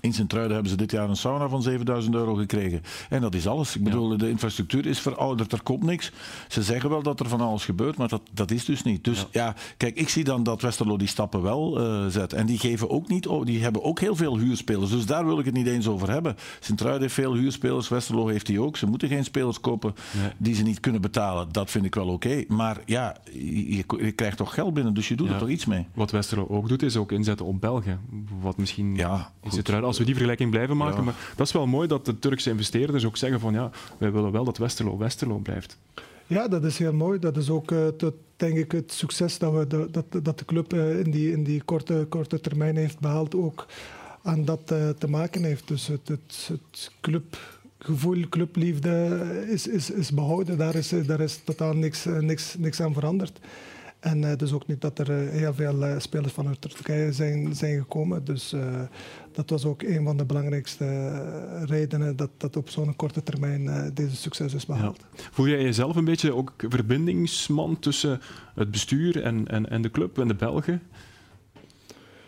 [0.00, 2.82] In Sint-Truiden hebben ze dit jaar een sauna van 7000 euro gekregen.
[3.08, 3.76] En dat is alles.
[3.76, 6.12] Ik bedoel, de infrastructuur is verouderd, er komt niks.
[6.48, 9.04] Ze zeggen wel dat er van alles gebeurt, maar dat, dat is dus niet.
[9.04, 9.54] Dus ja.
[9.76, 12.32] kijk, ik zie dan dat Westerlo die stappen wel eh, zet.
[12.32, 14.90] En die geven ook niet, die hebben ook heel veel huurspelers.
[14.90, 16.36] Dus daar wil ik het niet eens over hebben.
[16.60, 18.76] Sint-Truiden heeft veel huurspelers, Westerlo heeft die ook.
[18.76, 20.30] Ze moeten geen spelers kopen Nee.
[20.38, 21.48] die ze niet kunnen betalen.
[21.52, 22.44] Dat vind ik wel oké.
[22.48, 25.32] Maar ja, je, je krijgt toch geld binnen, dus je doet Ja.
[25.32, 25.86] er toch iets mee.
[25.94, 27.98] Wat Westerlo ook doet, is ook inzetten op België.
[28.40, 29.50] Wat misschien Ja, in.
[29.50, 30.98] Sint-Truiden, als we die vergelijking blijven maken.
[30.98, 31.02] Ja.
[31.02, 34.32] Maar dat is wel mooi dat de Turkse investeerders ook zeggen van ja, wij willen
[34.32, 35.78] wel dat Westerlo Westerlo blijft.
[36.30, 37.18] Ja, dat is heel mooi.
[37.18, 37.86] Dat is ook, eh,
[38.36, 41.44] denk ik, het succes dat, we de, dat, dat de club eh, in die, in
[41.44, 43.66] die korte, korte termijn heeft behaald, ook
[44.22, 45.68] aan dat eh, te maken heeft.
[45.68, 50.58] Dus het, het, het clubgevoel, clubliefde is, is, is behouden.
[50.58, 53.40] Daar is, daar is totaal niks, niks, niks aan veranderd.
[54.00, 57.54] En eh, dus ook niet dat er eh, heel veel eh, spelers vanuit Turkije zijn,
[57.54, 58.24] zijn gekomen.
[58.24, 58.54] Dus
[59.32, 60.84] dat was ook een van de belangrijkste
[61.66, 65.04] redenen dat, dat op zo'n korte termijn deze succes is behaald.
[65.30, 68.20] Voel jij jezelf een beetje ook verbindingsman tussen
[68.54, 70.82] het bestuur en, en, en de club en de Belgen?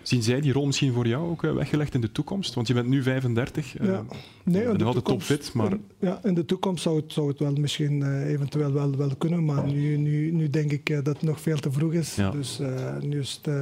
[0.02, 2.54] Zien zij die rol misschien voor jou ook eh, weggelegd in de toekomst?
[2.54, 3.76] Want je bent nu 35.
[3.76, 4.02] eh, Ja.
[4.44, 7.38] Nee, nog altijd toekomst- topfit, maar in- ja, in de toekomst zou het, zou het
[7.38, 11.22] wel misschien eh, eventueel wel, wel kunnen, maar nu, nu, nu denk ik dat het
[11.22, 12.14] nog veel te vroeg is.
[12.14, 12.30] Ja.
[12.30, 12.60] Dus
[13.00, 13.54] nu, is het,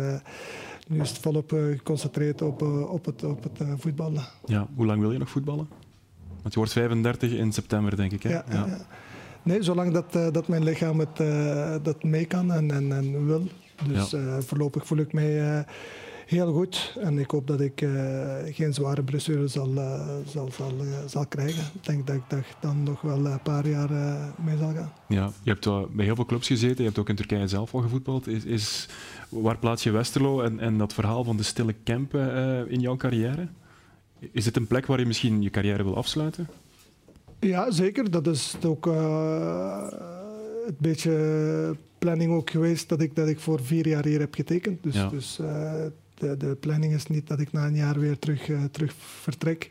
[0.88, 4.24] nu is het volop geconcentreerd op, op het, op het voetballen.
[4.44, 5.68] ja, hoe lang wil je nog voetballen?
[6.42, 8.22] Want je wordt 35 in september, denk ik.
[8.22, 8.30] Hè?
[8.30, 8.66] Ja, ja.
[8.66, 8.86] ja.
[9.42, 11.16] Nee, zolang dat, dat mijn lichaam het
[11.84, 13.46] dat mee kan en, en, en wil.
[13.88, 14.40] Dus Ja.
[14.40, 15.64] voorlopig voel ik mij
[16.30, 16.96] heel goed.
[17.00, 21.26] En ik hoop dat ik eh, geen zware blessure zal, eh, zal, zal, eh, zal
[21.26, 21.62] krijgen.
[21.74, 23.90] Ik denk dat ik dat dan nog wel een paar jaar
[24.44, 24.92] mee zal gaan.
[25.08, 26.76] Ja, je hebt bij heel veel clubs gezeten.
[26.76, 28.26] Je hebt ook in Turkije zelf al gevoetbald.
[28.26, 28.88] Is, is,
[29.28, 32.96] waar plaats je Westerlo en, en dat verhaal van de stille Kempen eh, in jouw
[32.96, 33.48] carrière?
[34.32, 36.48] Is het een plek waar je misschien je carrière wil afsluiten?
[37.40, 38.10] Ja, zeker.
[38.10, 44.04] Dat is ook een beetje planning ook geweest dat ik, dat ik voor vier jaar
[44.04, 44.82] hier heb getekend.
[44.82, 45.08] Dus, Ja.
[45.08, 45.38] dus
[46.20, 49.70] de, de planning is niet dat ik na een jaar weer terug, eh, terug vertrek.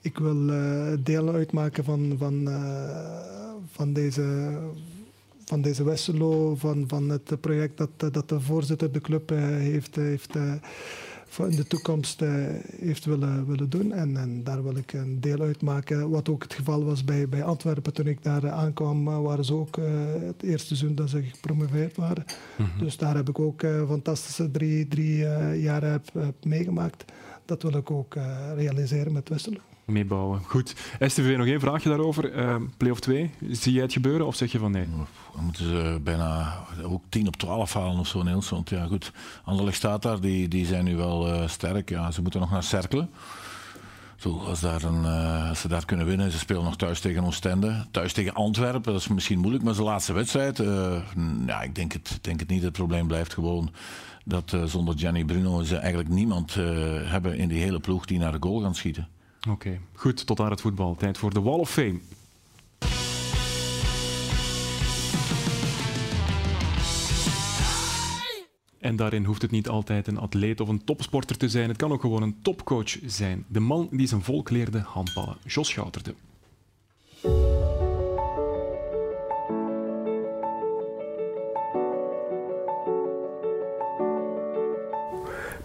[0.00, 4.56] Ik wil eh, deel uitmaken van, van, eh, van, deze,
[5.44, 10.36] van deze Westerlo, van, van het project dat, dat de voorzitter de club heeft, heeft
[11.34, 12.30] voor in de toekomst eh,
[12.78, 13.92] heeft willen, willen doen.
[13.92, 16.10] En, en daar wil ik een deel uitmaken.
[16.10, 19.44] Wat ook het geval was bij, bij Antwerpen toen ik daar eh, aankwam, eh, waren
[19.44, 19.76] ze ook
[20.20, 22.24] het eerste seizoen dat ze gepromoveerd waren.
[22.78, 25.16] Dus daar heb ik ook fantastische drie, drie
[25.60, 27.04] jaren heb, heb meegemaakt.
[27.44, 28.14] Dat wil ik ook
[28.54, 29.73] realiseren met Westerlo.
[29.86, 30.40] Meebouwen.
[30.46, 30.74] Goed.
[31.00, 32.32] STV, nog één vraagje daarover.
[32.32, 34.86] Eh Play-off 2, zie jij het gebeuren of zeg je van nee?
[35.34, 38.48] Dan moeten ze bijna ook 10 op 12 halen of zo, Niels.
[38.48, 39.12] Want ja, goed,
[39.44, 41.88] Anderlecht staat daar, die, die zijn nu wel eh, sterk.
[41.88, 43.10] Ja, ze moeten nog naar Cerkelen.
[44.16, 47.24] Zo, als, daar een, eh, als ze daar kunnen winnen, ze spelen nog thuis tegen
[47.24, 47.86] Oostende.
[47.90, 50.60] Thuis tegen Antwerpen, dat is misschien moeilijk, maar zijn laatste wedstrijd.
[50.60, 50.96] eh,
[51.46, 52.62] ja, ik denk het, denk het niet.
[52.62, 53.70] Het probleem blijft gewoon
[54.24, 56.54] dat zonder Gianni Bruno ze eigenlijk niemand
[57.04, 59.08] hebben in die hele ploeg die naar de goal gaan schieten.
[59.48, 60.26] Oké, goed.
[60.26, 60.94] Tot aan het voetbal.
[60.94, 62.00] Tijd voor de Wall of Fame.
[68.78, 71.68] En daarin hoeft het niet altijd een atleet of een topsporter te zijn.
[71.68, 73.44] Het kan ook gewoon een topcoach zijn.
[73.48, 75.36] De man die zijn volk leerde handballen.
[75.46, 76.14] Jos Schouterde.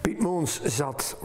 [0.02, 1.16] Piet Moons zat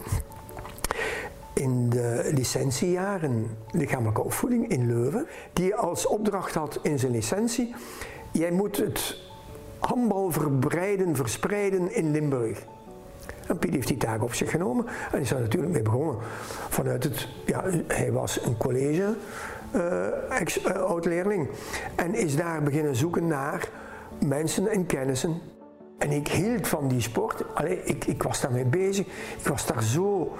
[1.58, 7.74] in de licentiejaren lichamelijke opvoeding in Leuven, die als opdracht had in zijn licentie,
[8.30, 9.16] jij moet het
[9.78, 12.64] handbal verbreiden, verspreiden in Limburg.
[13.46, 16.16] En Piet heeft die taak op zich genomen en is daar natuurlijk mee begonnen.
[16.68, 19.14] Vanuit het, ja, hij was een college
[19.74, 21.48] uh, oud-leerling
[21.94, 23.68] en is daar beginnen zoeken naar
[24.26, 25.40] mensen en kennissen.
[25.98, 27.44] En ik hield van die sport.
[27.54, 29.06] Allee, ik, ik was daarmee bezig.
[29.38, 30.36] Ik was daar zo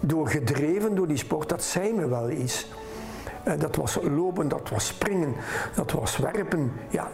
[0.00, 2.66] door gedreven door die sport, dat zei me wel iets.
[3.48, 5.34] Uh, dat was lopen, dat was springen,
[5.74, 6.72] dat was werpen.
[6.88, 7.08] Ja,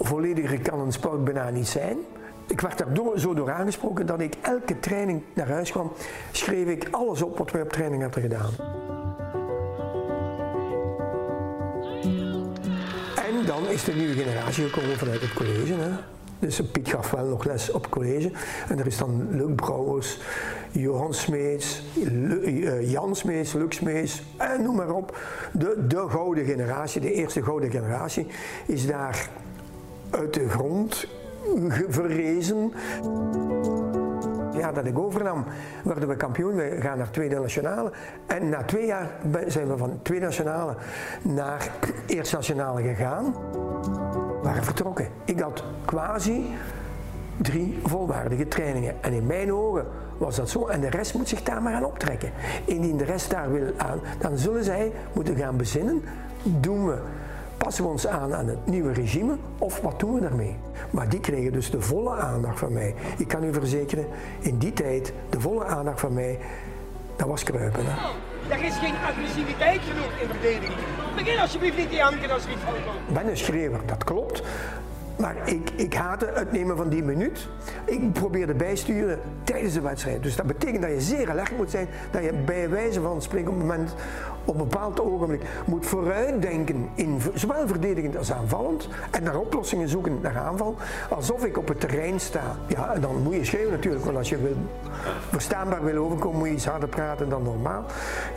[0.00, 1.98] vollediger kan een sport bijna niet zijn.
[2.46, 5.92] Ik werd daar zo door aangesproken dat ik elke training naar huis kwam,
[6.32, 8.50] schreef ik alles op wat we op training hadden gedaan.
[13.16, 15.74] En dan is de nieuwe generatie gekomen vanuit het college.
[15.74, 15.90] Hè.
[16.42, 18.30] Dus Piet gaf wel nog les op college.
[18.68, 20.20] En er is dan Luc Brouwers,
[20.70, 25.18] Johan Smeets, eh, Jan Smeets, Luc Smeets, en noem maar op.
[25.52, 28.26] De, de gouden generatie, de eerste gouden generatie,
[28.66, 29.28] is daar
[30.10, 31.06] uit de grond
[31.88, 32.72] verrezen.
[34.52, 35.44] Ja, dat ik overnam,
[35.84, 36.54] werden we kampioen.
[36.54, 37.92] We gaan naar tweede nationale.
[38.26, 39.10] En na twee jaar
[39.46, 40.74] zijn we van tweede nationale
[41.22, 41.70] naar
[42.06, 43.34] eerste nationale gegaan.
[44.42, 45.08] Waren vertrokken.
[45.24, 46.46] Ik had quasi
[47.36, 48.94] drie volwaardige trainingen.
[49.00, 49.86] En in mijn ogen
[50.18, 50.66] was dat zo.
[50.66, 52.32] En de rest moet zich daar maar aan optrekken.
[52.64, 56.02] Indien de rest daar wil aan, dan zullen zij moeten gaan bezinnen.
[56.42, 56.98] Doen we
[57.62, 60.56] passen we ons aan aan het nieuwe regime of wat doen we daarmee?
[60.90, 62.94] Maar die kregen dus de volle aandacht van mij.
[63.18, 64.06] Ik kan u verzekeren,
[64.40, 66.38] in die tijd, de volle aandacht van mij,
[67.16, 67.84] dat was kruipen.
[68.48, 70.80] Er is geen agressiviteit genoeg in verdediging.
[71.16, 74.42] Begin alsjeblieft niet die hanken als er iets van ben een schreeuwer, dat klopt.
[75.18, 77.48] Maar ik, ik haatte het nemen van die minuut.
[77.84, 80.22] Ik probeerde bijsturen tijdens de wedstrijd.
[80.22, 81.88] Dus dat betekent dat je zeer alert moet zijn.
[82.10, 83.94] Dat je bij wijze van spreken op moment,
[84.44, 86.88] op een bepaald ogenblik, moet vooruitdenken.
[86.94, 88.88] In, zowel verdedigend als aanvallend.
[89.10, 90.76] En naar oplossingen zoeken naar aanval.
[91.10, 92.56] Alsof ik op het terrein sta.
[92.66, 94.04] Ja, dan moet je schreeuwen natuurlijk.
[94.04, 94.56] Want als je wil,
[95.30, 97.84] verstaanbaar wil overkomen, moet je iets harder praten dan normaal.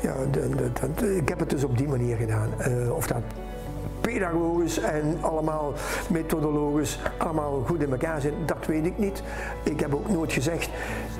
[0.02, 0.50] Ja, de,
[0.96, 2.50] de, ik heb het dus op die manier gedaan.
[2.68, 3.22] Uh, of dat
[4.06, 5.74] pedagogisch en allemaal
[6.10, 9.24] methodologisch allemaal goed in elkaar zit, dat weet ik niet.
[9.63, 10.70] Ik heb ook nooit gezegd,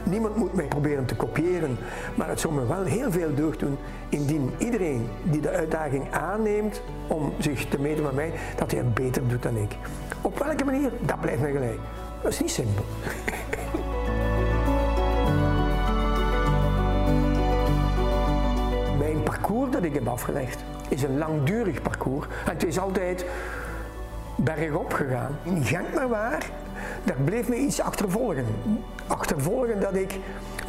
[0.04, 1.78] niemand moet mij proberen te kopiëren,
[2.15, 3.78] maar het zou me wel heel veel deugd doen
[4.10, 8.93] indien iedereen die de uitdaging aanneemt om zich te meten met mij, dat hij het
[8.93, 9.76] beter doet dan ik.
[10.21, 10.91] Op welke manier?
[11.02, 11.80] Dat blijft me gelijk.
[12.21, 12.84] Dat is niet simpel.
[19.00, 22.26] Mijn parcours dat ik heb afgelegd, is een langdurig parcours.
[22.45, 23.26] En het is altijd
[24.36, 25.38] bergop gegaan.
[25.43, 26.50] In Genk maar waar,
[27.04, 28.45] daar bleef me iets achtervolgen.
[29.08, 30.19] Achtervolgen dat ik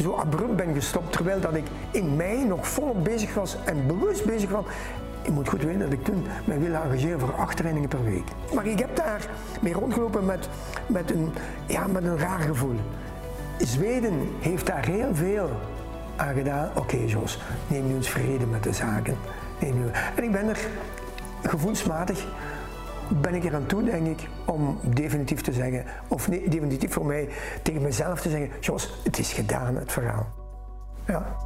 [0.00, 4.24] zo abrupt ben gestopt, terwijl dat ik in mei nog volop bezig was en bewust
[4.24, 4.64] bezig was.
[5.22, 8.24] Ik moet goed weten dat ik toen mij wil engageren voor acht trainingen per week.
[8.55, 9.29] Maar ik heb daar
[9.61, 10.48] mee rondgelopen met,
[10.87, 11.33] met, een,
[11.66, 12.76] ja, met een raar gevoel.
[13.59, 15.50] Zweden heeft daar heel veel
[16.16, 16.70] aan gedaan.
[16.74, 19.16] Oké Jos, neem nu eens vrede met de zaken.
[19.59, 20.59] En ik ben er
[21.42, 22.27] gevoelsmatig
[23.09, 27.07] ben ik er aan toe, denk ik, om definitief te zeggen, of nee, definitief voor
[27.07, 27.29] mij
[27.62, 30.27] tegen mezelf te zeggen, Jos, het is gedaan, het verhaal.
[31.07, 31.37] Ja.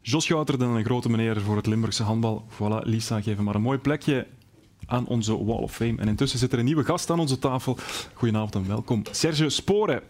[0.00, 2.44] Jos Schouteren, een grote meneer voor het Limburgse handbal.
[2.50, 4.26] Voilà, Lisa, geef hem maar een mooi plekje
[4.86, 5.96] aan onze Wall of Fame.
[5.96, 7.76] En intussen zit er een nieuwe gast aan onze tafel.
[8.14, 10.02] Goedenavond en welkom, Serge Sporen.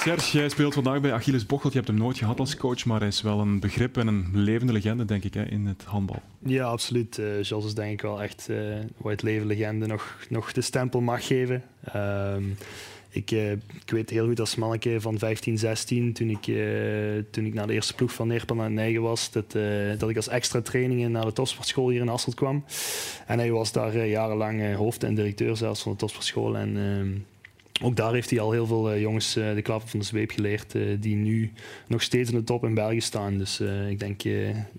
[0.00, 1.72] Serge, jij speelt vandaag bij Achilles Bocholt.
[1.72, 4.28] Je hebt hem nooit gehad als coach, maar hij is wel een begrip en een
[4.32, 6.22] levende legende, denk ik, hè, in het handbal.
[6.38, 7.18] Ja, absoluut.
[7.18, 8.56] Uh, Jos is denk ik wel echt uh,
[8.96, 11.62] waar het leven legende nog, nog de stempel mag geven.
[11.96, 12.36] Uh,
[13.10, 16.44] ik, uh, ik, weet heel goed als manneke van 15, 16, toen ik,
[17.30, 19.52] toen ik naar de eerste ploeg van Neerpan aan Nijgen was, dat,
[19.98, 22.64] dat ik als extra trainingen naar de topsportschool hier in Hasselt kwam.
[23.26, 26.56] En hij was daar jarenlang hoofd en directeur zelfs van de topsportschool.
[26.56, 27.08] En ehm,
[27.82, 30.30] ook daar heeft hij al heel veel uh, jongens uh, de klappen van de zweep
[30.30, 31.52] geleerd, uh, die nu
[31.86, 33.38] nog steeds in de top in België staan.
[33.38, 34.22] Dus ik denk,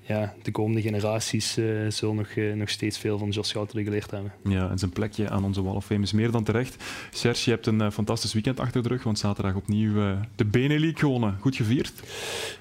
[0.01, 1.53] ja, de komende generaties
[1.89, 4.31] zullen nog, nog steeds veel van Jos Schouteren geleerd hebben.
[4.43, 6.83] Ja, en zijn plekje aan onze Wall of Fame is meer dan terecht.
[7.11, 11.37] Serge, je hebt een fantastisch weekend achter de rug, want zaterdag opnieuw de Benelink gewonnen.
[11.39, 11.93] Goed gevierd?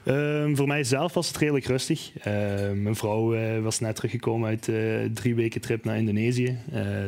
[0.04, 2.12] Ehm, voor mij zelf was het redelijk rustig.
[2.18, 4.70] Ehm, mijn vrouw was net teruggekomen uit
[5.14, 6.58] drie weken trip naar Indonesië.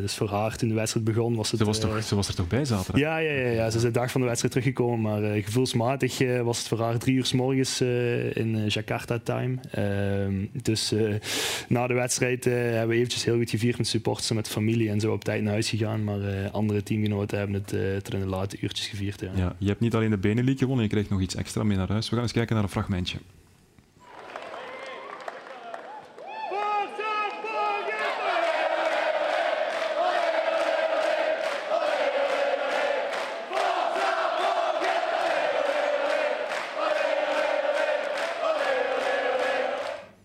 [0.01, 1.61] dus voor haar, toen de wedstrijd begon, was het...
[1.61, 3.01] Ze was, toch, ze was er toch bij zaterdag?
[3.01, 6.40] Ja, ja, ja, ze is de dag van de wedstrijd teruggekomen, maar uh, gevoelsmatig uh,
[6.40, 9.56] was het voor haar drie uur s morgens uh, in Jakarta time.
[9.70, 10.94] Ehm, dus
[11.68, 15.12] na de wedstrijd hebben we eventjes heel goed gevierd met supporters met familie en zo
[15.12, 16.04] op tijd naar huis gegaan.
[16.04, 19.20] Maar andere teamgenoten hebben het tot in de late uurtjes gevierd.
[19.20, 19.30] Ja.
[19.35, 19.54] ja.
[19.58, 22.08] je hebt niet alleen de Benelink gewonnen, je krijgt nog iets extra mee naar huis.
[22.08, 23.18] We gaan eens kijken naar een fragmentje.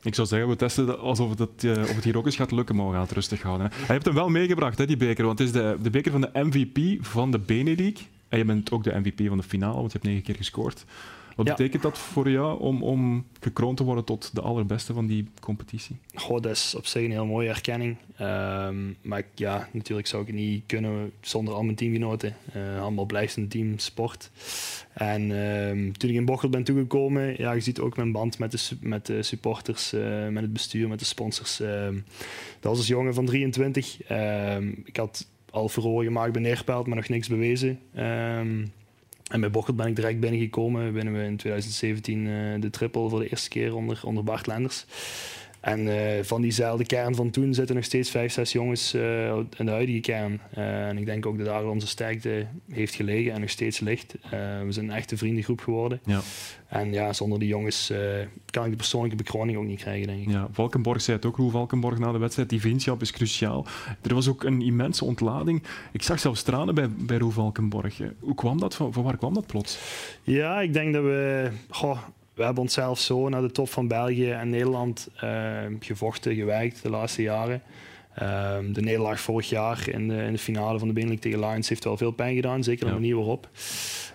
[0.08, 2.86] Ik zou zeggen, we testen alsof het, of het hier ook eens gaat lukken, maar
[2.86, 3.70] we gaan het rustig houden.
[3.74, 6.22] Hij heeft hem wel meegebracht, hè, die beker, want het is de, de beker van
[6.22, 7.98] de MVP van de Benelink.
[8.30, 10.86] En je bent ook de MVP van de finale, want je hebt negen keer gescoord.
[11.38, 15.28] Wat betekent dat voor jou om, om gekroond te worden tot de allerbeste van die
[15.40, 15.98] competitie?
[16.14, 17.98] Goh, dat is op zich een heel mooie erkenning.
[18.16, 22.36] Ehm, maar ja, natuurlijk zou ik het niet kunnen zonder al mijn teamgenoten.
[22.56, 24.32] Uh, allemaal blijft een team sport.
[24.94, 28.52] En ehm, toen ik in Bochel ben toegekomen, ja, je ziet ook mijn band met
[28.52, 31.60] de, met de supporters, uh, met het bestuur, met de sponsors.
[31.60, 31.94] Ehm,
[32.60, 34.08] dat was als jongen van 23.
[34.84, 37.80] ik had al verhoor gemaakt bij Neerpelt, maar nog niks bewezen.
[39.30, 40.94] En bij Bochelt ben ik direct binnengekomen.
[40.94, 44.48] Winnen we in 2017 uh, eh, de triple voor de eerste keer onder, onder Bart
[44.48, 44.86] Lenders.
[45.68, 49.66] En uh, van diezelfde kern van toen zitten nog steeds vijf, zes jongens uh, in
[49.66, 50.42] de huidige kern.
[50.58, 54.16] Uh, en ik denk ook dat daar onze sterkte heeft gelegen en nog steeds ligt.
[54.66, 56.00] we zijn een echte vriendengroep geworden.
[56.06, 56.22] Ja.
[56.68, 57.94] En ja, zonder die jongens
[58.46, 60.30] kan ik de persoonlijke bekroning ook niet krijgen, denk ik.
[60.30, 62.50] Ja, Valkenborg zei het ook, Roel Valkenborg na de wedstrijd.
[62.50, 63.66] Die vriendschap is cruciaal.
[64.02, 65.64] Er was ook een immense ontlading.
[65.92, 68.02] Ik zag zelfs tranen bij, bij Roel Valkenborg.
[68.20, 68.76] Hoe kwam dat?
[68.76, 69.80] Van, van waar kwam dat plots?
[70.24, 71.50] Ja, ik denk dat we...
[71.70, 71.98] Goh,
[72.38, 76.90] we hebben onszelf zo naar de top van België en Nederland uh, gevochten, gewerkt de
[76.90, 77.62] laatste jaren.
[78.22, 81.70] Uh, de nederlaag vorig jaar in de, in de finale van de Benelink tegen Lions
[81.70, 83.50] heeft wel veel pijn gedaan, zeker de manier waarop.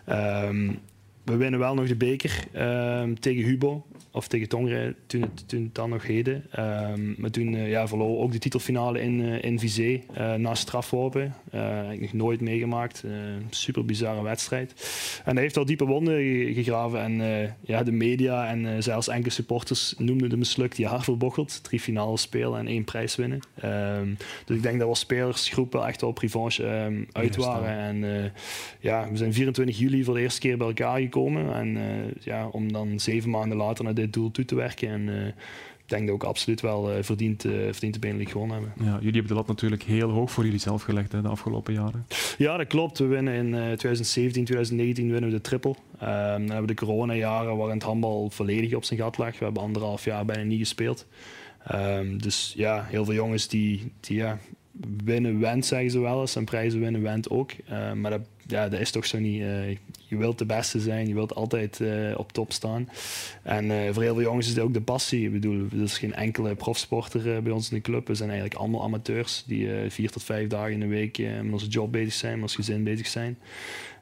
[0.09, 0.81] Um,
[1.25, 3.87] we winnen wel nog de beker ehm, tegen Hubo.
[4.15, 6.45] Of tegen Tongeren, toen het, toen dan nog heden.
[6.59, 10.55] Um, maar toen uh, ja, verloor ook de titelfinale in, uh, in Vizé uh, na
[10.55, 11.35] strafworpen.
[11.51, 13.05] heb ik nog nooit meegemaakt.
[13.51, 14.75] super bizarre wedstrijd.
[15.25, 16.15] En hij heeft al diepe wonden
[16.55, 17.01] gegraven.
[17.01, 21.65] En ja, de media en zelfs enkele supporters noemden de mislukt jaar voor Bocholt.
[21.65, 23.41] Drie finales spelen en één prijs winnen.
[23.65, 28.03] Um, dus ik denk dat we spelersgroep wel echt wel op revanche uit waren.
[28.05, 28.33] En
[28.81, 31.12] ja, we zijn 24 juli voor de eerste keer bij elkaar gekomen.
[31.15, 31.79] En
[32.21, 34.89] ja, om dan zeven maanden later naar dit doel toe te werken.
[34.89, 38.85] En uh, ik denk dat ook absoluut wel uh, verdient, uh, verdient de gewonnen hebben.
[38.85, 41.73] Ja, jullie hebben de lat natuurlijk heel hoog voor jullie zelf gelegd hè, de afgelopen
[41.73, 42.07] jaren.
[42.39, 42.99] Ja, dat klopt.
[42.99, 45.75] We winnen in 2017, 2019 winnen we de triple.
[45.99, 49.39] Ehm, dan hebben we de coronajaren waarin het handbal volledig op zijn gat lag.
[49.39, 51.07] We hebben anderhalf jaar bijna niet gespeeld.
[51.75, 54.39] Um, dus ja, heel veel jongens die, die ja,
[55.05, 56.37] winnen went, zeggen ze wel eens.
[56.37, 57.51] En prijzen winnen went ook.
[57.71, 59.43] Uh, maar dat, ja, dat is toch zo niet.
[60.13, 62.89] Je wilt de beste zijn, je wilt altijd uh, op top staan.
[63.43, 65.25] En voor heel veel jongens is het ook de passie.
[65.25, 68.07] Ik bedoel, er is geen enkele profsporter bij ons in de club.
[68.07, 71.67] We zijn eigenlijk allemaal amateurs die vier tot vijf dagen in de week met onze
[71.67, 73.39] job bezig zijn, met ons gezin bezig zijn.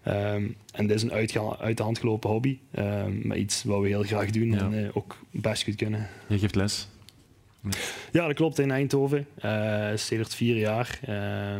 [0.08, 1.12] Um, en dit is een
[1.58, 4.58] uit de hand gelopen hobby, um, maar iets wat we heel graag doen ja.
[4.58, 6.08] en ook best goed kunnen.
[6.28, 6.88] Je geeft les?
[8.12, 9.26] Ja, dat klopt, in Eindhoven.
[9.44, 11.00] Uh, sinds vier jaar.
[11.08, 11.56] Uh,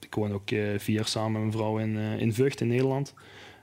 [0.00, 3.14] ik woon ook uh, vier jaar samen met mijn vrouw in, in Vught in Nederland.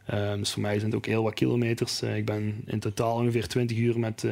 [0.06, 2.02] Ehm, dus voor mij zijn het ook heel wat kilometers.
[2.02, 4.24] ik ben in totaal ongeveer 20 uur met,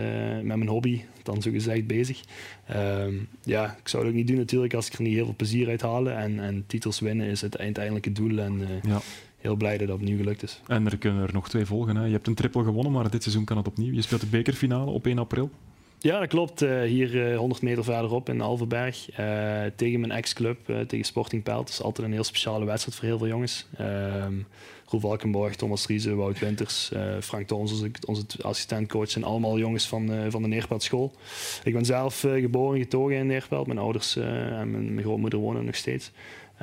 [0.43, 2.21] met mijn hobby, dan zo gezegd, bezig.
[2.67, 5.36] Ehm, ja, ik zou het ook niet doen natuurlijk als ik er niet heel veel
[5.36, 6.09] plezier uit haal.
[6.09, 8.39] En, en titels winnen is het uiteindelijke doel.
[8.39, 9.01] En, ja
[9.43, 10.62] heel blij dat dat opnieuw gelukt is.
[10.67, 11.95] En er kunnen er nog twee volgen.
[11.95, 12.05] Hè?
[12.05, 13.93] Je hebt een triple gewonnen, maar dit seizoen kan het opnieuw.
[13.93, 15.49] Je speelt de bekerfinale op 1 april.
[15.99, 16.62] Ja, dat klopt.
[16.62, 19.19] Uh, hier uh, 100 meter verderop in Alverberg.
[19.19, 21.65] Uh, tegen mijn ex-club, eh, tegen Sporting Pelt.
[21.65, 23.67] Dat is altijd een heel speciale wedstrijd voor heel veel jongens.
[24.93, 29.10] Ehm, Roel Valkenborg, Thomas Riese, Wout Winters, Frank Tons, onze, onze assistentcoach.
[29.10, 31.13] zijn allemaal jongens van, van de Neerpelt school.
[31.63, 33.67] Ik ben zelf geboren en getogen in Neerpelt.
[33.67, 36.12] Mijn ouders en mijn, grootmoeder wonen nog steeds.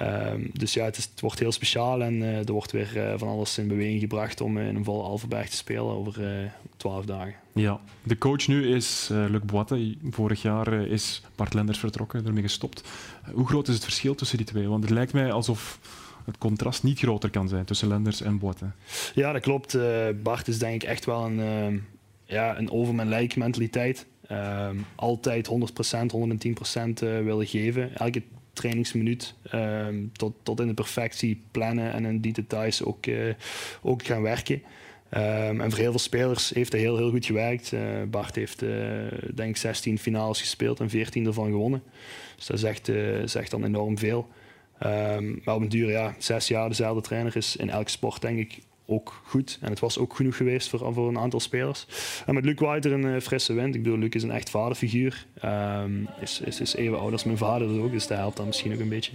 [0.00, 4.00] Um, dus ja, het, wordt heel speciaal en er wordt weer van alles in beweging
[4.00, 7.34] gebracht om in een volle Alverberg te spelen over twaalf dagen.
[7.54, 9.94] Ja, de coach nu is Luc Boite.
[10.10, 12.82] Vorig jaar is Bart Lenders vertrokken, ermee gestopt.
[13.32, 14.68] hoe groot is het verschil tussen die twee?
[14.68, 15.78] Want het lijkt mij alsof
[16.30, 18.70] het contrast niet groter kan zijn tussen Lenders en Boite.
[19.14, 19.78] Ja, dat klopt.
[20.22, 21.76] Bart is denk ik echt wel een, ehm,
[22.24, 24.06] ja, een over mijn lijk mentaliteit.
[24.26, 27.96] Ehm, altijd 100%, 110% willen geven.
[27.96, 28.22] Elke
[28.60, 33.34] trainingsminuut ehm, tot, tot in de perfectie plannen en in die details ook, uh,
[33.82, 34.62] ook gaan werken.
[35.14, 37.72] Um, en voor heel veel spelers heeft hij heel, heel goed gewerkt.
[37.72, 38.70] Uh, Bart heeft uh,
[39.34, 41.82] denk ik 16 finales gespeeld en 14 ervan gewonnen.
[42.36, 42.90] Dus dat zegt,
[43.24, 44.28] zegt dan enorm veel.
[44.80, 48.38] Ehm, maar op een duur, ja, zes jaar dezelfde trainer is in elke sport denk
[48.38, 48.58] ik
[48.90, 49.58] ook goed.
[49.60, 51.86] En het was ook genoeg geweest voor, voor een aantal spelers.
[52.26, 53.74] En met Luc White een uh, frisse wind.
[53.74, 55.26] Ik bedoel, Luc is een echt vaderfiguur.
[55.44, 58.46] Um, is, is, is even oud als mijn vader dus ook, dus dat helpt dan
[58.46, 59.12] misschien ook een beetje.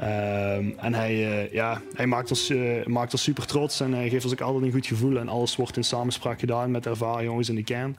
[0.00, 4.08] Um, en hij, uh, ja, hij maakt, ons, uh, maakt ons super trots en hij
[4.08, 5.18] geeft ons ook altijd een goed gevoel.
[5.18, 7.96] En alles wordt in samenspraak gedaan met ervaren jongens in de kern.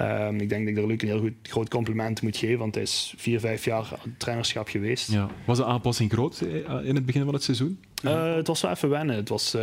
[0.00, 2.74] Um, ik denk dat ik daar Luc een heel goed, groot compliment moet geven, want
[2.74, 3.88] hij is vier, vijf jaar
[4.18, 5.12] trainerschap geweest.
[5.12, 5.28] Ja.
[5.46, 6.40] Was de aanpassing groot
[6.84, 7.78] in het begin van het seizoen?
[8.04, 9.16] Uh, het was wel even wennen.
[9.16, 9.62] Het, was, uh,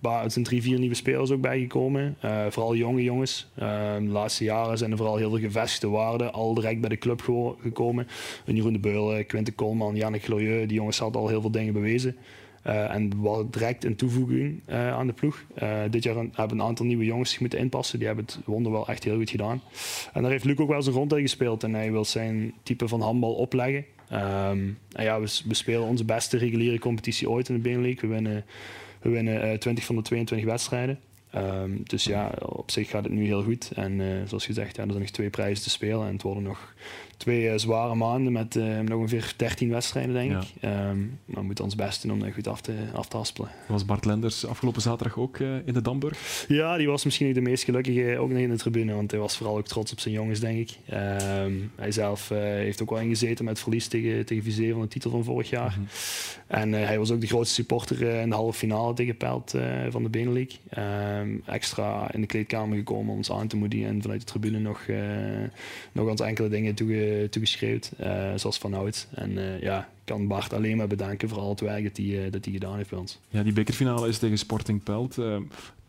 [0.00, 2.16] paar, het zijn drie, vier nieuwe spelers ook bijgekomen.
[2.24, 3.48] Uh, vooral jonge jongens.
[3.54, 7.20] de laatste jaren zijn er vooral heel veel gevestigde waarden al direct bij de club
[7.62, 8.06] gekomen.
[8.44, 10.68] Jeroen de Beul, Quinte Koolman, Jannik Glorieux.
[10.68, 12.16] Die jongens hadden al heel veel dingen bewezen.
[12.66, 15.44] Uh, en wat direct een toevoeging uh, aan de ploeg.
[15.62, 17.98] Uh, dit jaar hebben een aantal nieuwe jongens zich moeten inpassen.
[17.98, 19.62] Die hebben het wonder wel echt heel goed gedaan.
[20.12, 21.62] En daar heeft Luc ook wel zijn rond in gespeeld.
[21.62, 23.84] En hij wil zijn type van handbal opleggen.
[24.12, 28.00] Um, en ja, we, spelen onze beste reguliere competitie ooit in de Benelux.
[28.00, 28.44] We winnen,
[29.00, 31.00] we winnen 20 van de 22 wedstrijden.
[31.34, 33.70] Um, dus ja, op zich gaat het nu heel goed.
[33.74, 36.06] En zoals gezegd, ja, er zijn nog twee prijzen te spelen.
[36.06, 36.74] En het worden nog
[37.20, 40.48] twee uh, zware maanden met uh, nog ongeveer 13 wedstrijden, denk ik.
[40.62, 43.50] Um, maar we moeten ons best doen om dat goed af te, af te haspelen.
[43.66, 46.44] Was Bart Lenders afgelopen zaterdag ook uh, in de Damburg?
[46.48, 49.20] Ja, die was misschien niet de meest gelukkige ook nog in de tribune, want hij
[49.20, 50.76] was vooral ook trots op zijn jongens, denk ik.
[50.94, 55.10] Um, hij zelf heeft ook wel ingezeten met verlies tegen, tegen Vizé van de titel
[55.10, 55.74] van vorig jaar.
[55.78, 55.88] Mm -hmm.
[56.46, 59.54] En hij was ook de grootste supporter in de halve finale tegen Pelt
[59.88, 60.60] van de Benelux.
[60.78, 64.58] Um, extra in de kleedkamer gekomen om ons aan te moedigen en vanuit de tribune
[64.58, 64.86] nog,
[65.92, 66.74] nog ons enkele dingen
[67.18, 69.06] toe toegeschreeuwd, uh, zoals vanouds.
[69.14, 72.44] En uh, ja, kan Bart alleen maar bedanken voor al het werk dat hij, dat
[72.44, 73.18] hij gedaan heeft bij ons.
[73.28, 75.16] Ja, die bekerfinale is tegen Sporting Pelt.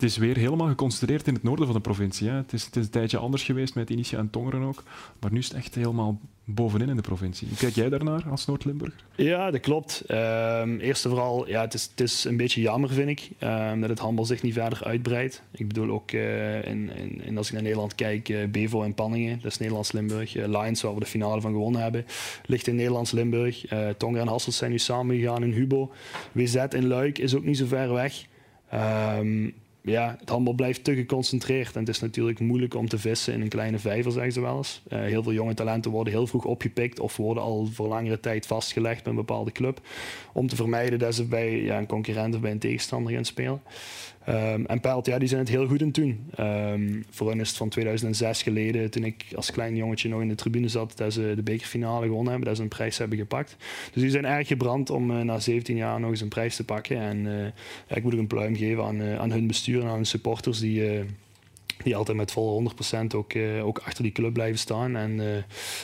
[0.01, 2.29] Het is weer helemaal geconcentreerd in het noorden van de provincie.
[2.29, 2.35] Hè.
[2.35, 4.83] Het, is, het is een tijdje anders geweest met Initia en Tongeren ook.
[5.19, 7.47] Maar nu is het echt helemaal bovenin in de provincie.
[7.57, 9.03] Kijk jij daarnaar als Noord-Limburger?
[9.15, 10.03] Ja, dat klopt.
[10.07, 13.81] Um, eerst en vooral, ja, het, is, het is een beetje jammer, vind ik, um,
[13.81, 15.43] dat het handbal zich niet verder uitbreidt.
[15.51, 18.93] Ik bedoel ook, uh, in, in, in, als ik naar Nederland kijk, uh, Bevo en
[18.93, 20.35] Panningen, dat is Nederlands-Limburg.
[20.35, 22.05] Uh, Lions, waar we de finale van gewonnen hebben,
[22.45, 23.65] ligt in Nederlands-Limburg.
[23.97, 25.91] Tongeren en Hasselt zijn nu samengegaan in Hubo.
[26.31, 28.25] WZ in Luik is ook niet zo ver weg.
[28.73, 31.73] Um, ja, het handbal blijft te geconcentreerd.
[31.73, 34.57] En het is natuurlijk moeilijk om te vissen in een kleine vijver, zeggen ze wel
[34.57, 34.81] eens.
[34.89, 38.45] Uh, heel veel jonge talenten worden heel vroeg opgepikt of worden al voor langere tijd
[38.45, 39.81] vastgelegd bij een bepaalde club.
[40.33, 43.61] Om te vermijden dat ze bij ja, een concurrent of bij een tegenstander gaan spelen.
[44.29, 46.31] Um, en Pelt, ja, die zijn het heel goed in toen.
[46.39, 50.27] Um, voor hen is het van 2006 geleden, toen ik als klein jongetje nog in
[50.27, 53.55] de tribune zat, dat ze de bekerfinale gewonnen hebben, dat ze een prijs hebben gepakt.
[53.93, 56.65] Dus die zijn erg gebrand om uh, na 17 jaar nog eens een prijs te
[56.65, 56.97] pakken.
[56.97, 57.23] En
[57.87, 60.05] ja, ik moet ook een pluim geven aan, uh, aan hun bestuur en aan hun
[60.05, 61.03] supporters die
[61.83, 62.71] die altijd met volle
[63.11, 64.95] 100% ook, uh, ook achter die club blijven staan.
[64.95, 65.25] En uh,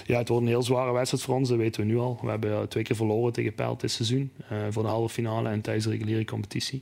[0.06, 2.20] ja, het wordt een heel zware wedstrijd voor ons, dat weten we nu al.
[2.22, 5.62] We hebben twee keer verloren tegen Pelt dit seizoen, uh, voor de halve finale en
[5.62, 6.82] tijdens de reguliere competitie.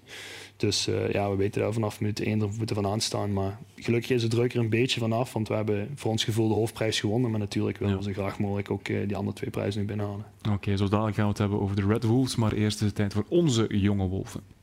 [0.57, 3.33] Dus ja, we weten daar vanaf minuut 1 er moeten van aanstaan.
[3.33, 6.47] Maar gelukkig is het druk er een beetje vanaf, want we hebben voor ons gevoel
[6.47, 7.31] de hoofdprijs gewonnen.
[7.31, 10.25] Maar natuurlijk willen we zo graag mogelijk ook die andere twee prijzen nu binnenhalen.
[10.39, 12.85] Oké, okay, zo dadelijk gaan we het hebben over de Red Wolves, maar eerst is
[12.85, 14.54] het tijd voor onze jonge wolven.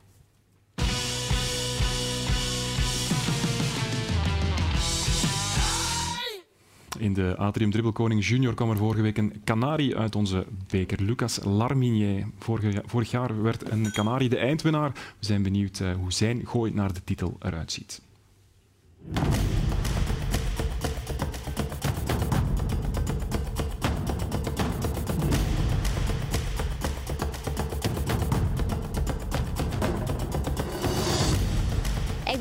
[7.03, 11.01] In de Atrium Dribbelkoning Junior kwam er vorige week een Canari uit onze beker.
[11.01, 12.27] Lucas Larminier.
[12.39, 14.91] Vorige, vorig jaar werd een Canari de eindwinnaar.
[14.93, 18.01] We zijn benieuwd uh, hoe zijn gooi naar de titel eruit ziet.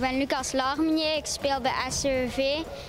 [0.03, 2.39] Ben Lucas Larminier, ik speel bij SCUV,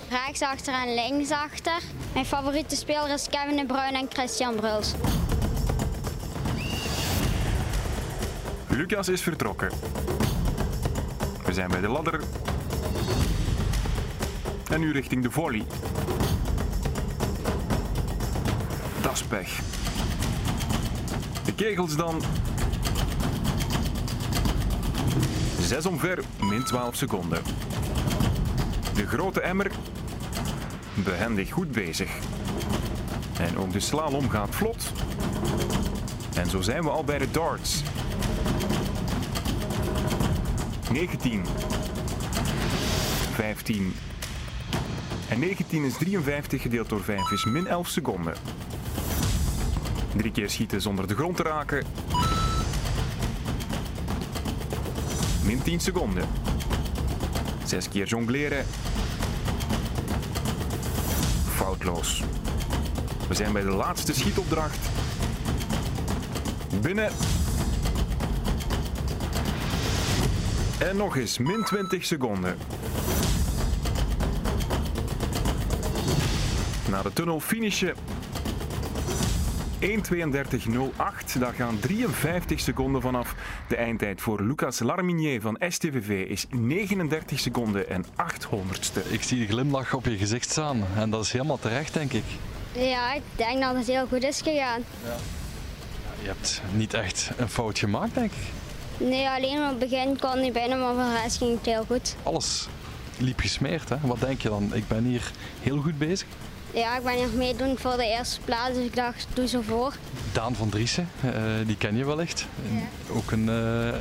[0.10, 1.82] rechtsachter en linksachter.
[2.14, 4.94] Mijn favoriete speler is Kevin de Bruyne en Christian Bruls.
[8.68, 9.70] Lucas is vertrokken.
[11.46, 12.22] We zijn bij de ladder.
[14.70, 15.64] En nu richting de volley.
[19.02, 19.60] Dat is pech.
[21.46, 22.22] De kegels dan
[25.64, 27.44] 6 omver, min 12 seconden.
[28.96, 29.72] De grote emmer,
[30.94, 32.12] behendig goed bezig.
[33.40, 34.92] En ook de slalom gaat vlot.
[36.36, 37.84] En zo zijn we al bij de darts.
[40.92, 41.46] 19.
[43.34, 43.94] 15.
[45.30, 48.34] En 19 is 53 gedeeld door 5 is min 11 seconden.
[50.16, 51.86] Drie keer schieten zonder de grond te raken
[55.46, 56.28] Min 10 seconden.
[57.66, 58.66] Zes keer jongleren.
[61.56, 62.24] Foutloos.
[63.28, 64.90] We zijn bij de laatste schietopdracht.
[66.82, 67.12] Binnen.
[70.80, 72.58] En nog eens, min 20 seconden.
[76.90, 77.96] Na de tunnel finishen.
[79.84, 83.36] 1.32.08, daar gaan 53 seconden vanaf.
[83.74, 89.12] De eindtijd voor Lucas Larminier van STVV is 39 seconden en 800ste.
[89.12, 92.24] Ik zie de glimlach op je gezicht staan en dat is helemaal terecht, denk ik.
[92.72, 94.84] Ja, ik denk dat het heel goed is gegaan.
[95.04, 95.16] Ja.
[96.22, 99.08] Je hebt niet echt een fout gemaakt, denk ik.
[99.08, 101.86] Nee, alleen op het begin kon niet binnen, maar voor de rest ging het heel
[101.88, 102.16] goed.
[102.24, 102.68] Alles
[103.18, 103.98] liep gesmeerd, hè?
[104.02, 104.74] Wat denk je dan?
[104.74, 106.28] Ik ben hier heel goed bezig.
[106.74, 109.94] Ja, ik ben hier meedoen voor de eerste plaats, dus ik dacht, doe zo voor.
[110.32, 111.32] Daan van Driessen, uh,
[111.66, 112.46] die ken je wellicht.
[112.72, 113.14] Ja.
[113.16, 114.00] Ook een, uh,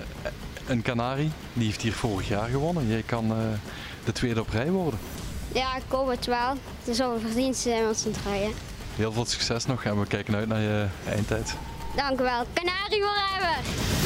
[0.67, 2.89] een Canari, die heeft hier vorig jaar gewonnen.
[2.89, 3.37] Jij kan uh,
[4.05, 5.01] de tweede op rij worden.
[5.55, 6.51] Ja, ik hoop het wel.
[6.79, 8.55] Het is over verdiensten zijn met z'n drieën.
[8.97, 11.55] Heel veel succes nog en we kijken uit naar je eindtijd.
[11.97, 12.45] Dank u wel.
[12.55, 14.02] Canari forever!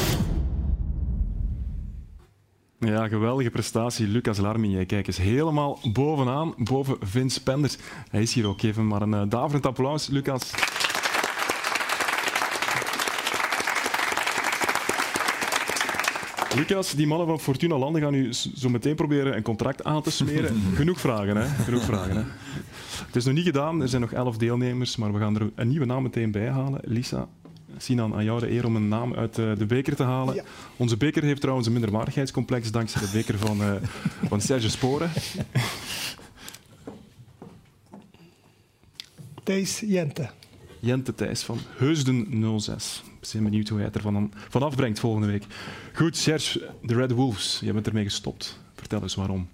[2.79, 4.07] Ja, geweldige prestatie.
[4.07, 7.77] Lucas Larminier, kijk eens, helemaal bovenaan, boven Vince Penders.
[8.09, 10.53] Hij is hier ook, even maar een uh, daverend applaus, Lucas.
[16.55, 20.11] Lucas, die mannen van Fortuna Landen gaan nu zo meteen proberen een contract aan te
[20.11, 20.61] smeren.
[20.75, 21.47] Genoeg vragen, hè?
[21.47, 22.23] Genoeg vragen, hè?
[23.05, 25.67] Het is nog niet gedaan, er zijn nog elf deelnemers, maar we gaan er een
[25.67, 26.81] nieuwe naam meteen bij halen.
[26.83, 27.27] Lisa,
[27.77, 30.35] Sinan, aan jou de eer om een naam uit de beker te halen.
[30.35, 30.43] Ja.
[30.77, 33.73] Onze beker heeft trouwens een minderwaardigheidscomplex dankzij de beker van, uh,
[34.27, 35.11] van Serge Sporen.
[39.43, 40.29] Thijs Jente.
[40.79, 43.03] Jente Thijs van Heusden 06.
[43.21, 45.43] Ik ben benieuwd hoe hij het er van, van afbrengt volgende week.
[45.93, 48.59] Goed, Serge, de Red Wolves, je bent ermee gestopt.
[48.75, 49.47] Vertel eens waarom.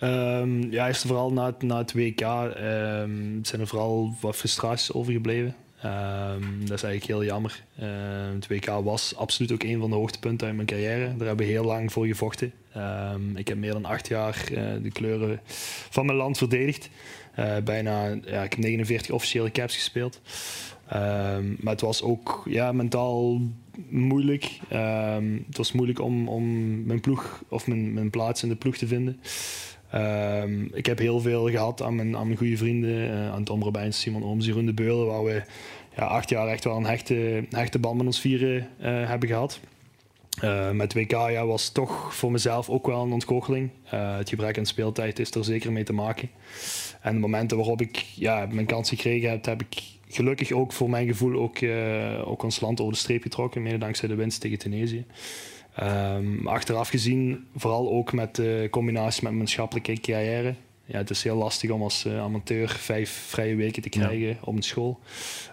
[0.00, 4.92] Um, ja, eerst vooral na het, na het WK um, zijn er vooral wat frustraties
[4.92, 5.54] overgebleven.
[5.84, 7.64] Um, dat is eigenlijk heel jammer.
[7.80, 7.86] Uh,
[8.34, 11.16] het WK was absoluut ook een van de hoogtepunten uit mijn carrière.
[11.16, 12.52] Daar hebben we heel lang voor gevochten.
[12.76, 15.40] Um, ik heb meer dan acht jaar uh, de kleuren
[15.90, 16.90] van mijn land verdedigd.
[17.38, 20.20] Uh, bijna, ja, ik heb 49 officiële caps gespeeld.
[21.58, 23.40] Maar het was ook ja, mentaal
[23.88, 24.58] moeilijk.
[25.48, 26.44] het was moeilijk om, om
[26.84, 29.20] mijn ploeg of mijn, mijn plaats in de ploeg te vinden.
[29.94, 33.62] Um, ik heb heel veel gehad aan mijn, aan mijn goede vrienden, uh, aan Tom
[33.62, 35.42] Robijns, Simon Ooms, Jeroen de Beulen, waar we
[35.96, 39.60] ja, acht jaar echt wel een hechte, hechte band met ons vieren uh, hebben gehad.
[40.44, 43.70] Uh, met WK ja, was toch voor mezelf ook wel een ontgoocheling.
[43.84, 46.30] het gebrek aan speeltijd is er zeker mee te maken.
[47.00, 50.90] En de momenten waarop ik ja, mijn kans gekregen heb, heb ik gelukkig ook voor
[50.90, 51.58] mijn gevoel ook,
[52.24, 55.04] ook ons land over de streep getrokken, mede dankzij de winst tegen Tunesië.
[55.80, 60.54] Um, achteraf gezien, vooral ook met de combinatie met mijn maatschappelijke carrière.
[60.84, 64.36] Ja, het is heel lastig om als uh, amateur vijf vrije weken te krijgen ja.
[64.40, 65.00] op een school.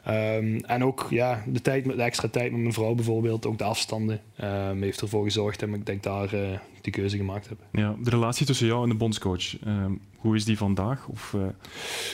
[0.07, 3.63] Um, en ook ja, de, tijd, de extra tijd met mijn vrouw bijvoorbeeld, ook de
[3.63, 6.41] afstanden, um, heeft ervoor gezorgd dat ik denk daar uh,
[6.81, 7.57] die keuze gemaakt heb.
[7.71, 9.55] Ja, de relatie tussen jou en de bondscoach,
[10.19, 11.07] hoe is die vandaag?
[11.07, 11.41] Of, uh,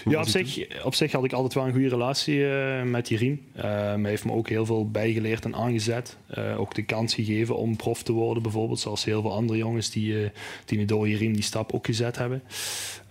[0.05, 3.41] ja, op zich, op zich had ik altijd wel een goede relatie uh, met Jeroen.
[3.57, 6.17] Uh, hij heeft me ook heel veel bijgeleerd en aangezet.
[6.57, 8.79] ook de kans gegeven om prof te worden, bijvoorbeeld.
[8.79, 10.31] Zoals heel veel andere jongens die,
[10.65, 12.43] die nu door Jeroen die stap ook gezet hebben.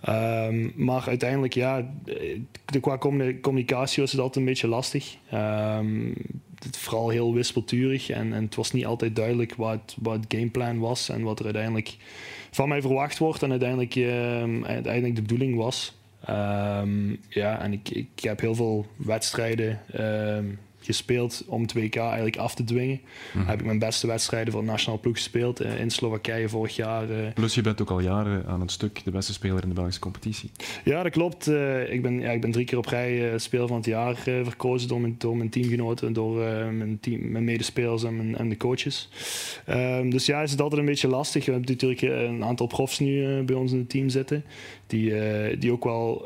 [0.09, 1.91] Um, maar uiteindelijk, ja,
[2.65, 2.97] de, qua
[3.41, 5.17] communicatie was het altijd een beetje lastig.
[5.33, 6.13] Um,
[6.65, 10.79] het vooral heel wispelturig en, en het was niet altijd duidelijk wat, wat het gameplan
[10.79, 11.95] was en wat er uiteindelijk
[12.55, 15.97] van mij verwacht wordt en uiteindelijk, uh, uiteindelijk de bedoeling was.
[16.29, 22.37] Um, ja, en ik, ik heb heel veel wedstrijden um, gespeeld om het WK eigenlijk
[22.37, 22.99] af te dwingen.
[23.33, 23.45] Mm.
[23.45, 27.09] Heb ik mijn beste wedstrijden voor de nationale ploeg gespeeld uh, in Slowakije vorig jaar.
[27.09, 27.33] Uh.
[27.33, 29.99] Plus je bent ook al jaren aan een stuk de beste speler in de Belgische
[29.99, 30.51] competitie.
[30.83, 31.47] Ja, dat klopt.
[31.47, 34.87] Uh, ik, ben, ja, ik ben drie keer op rij speler van het jaar verkozen
[34.87, 36.35] door mijn, door mijn teamgenoten, door
[36.73, 39.09] mijn, team, mijn medespelers en, mijn, en de coaches.
[39.69, 41.45] Um, dus ja, is het altijd een beetje lastig.
[41.45, 44.43] We hebben natuurlijk een aantal profs nu bij ons in het team zitten.
[44.87, 45.13] Die,
[45.57, 46.25] die ook wel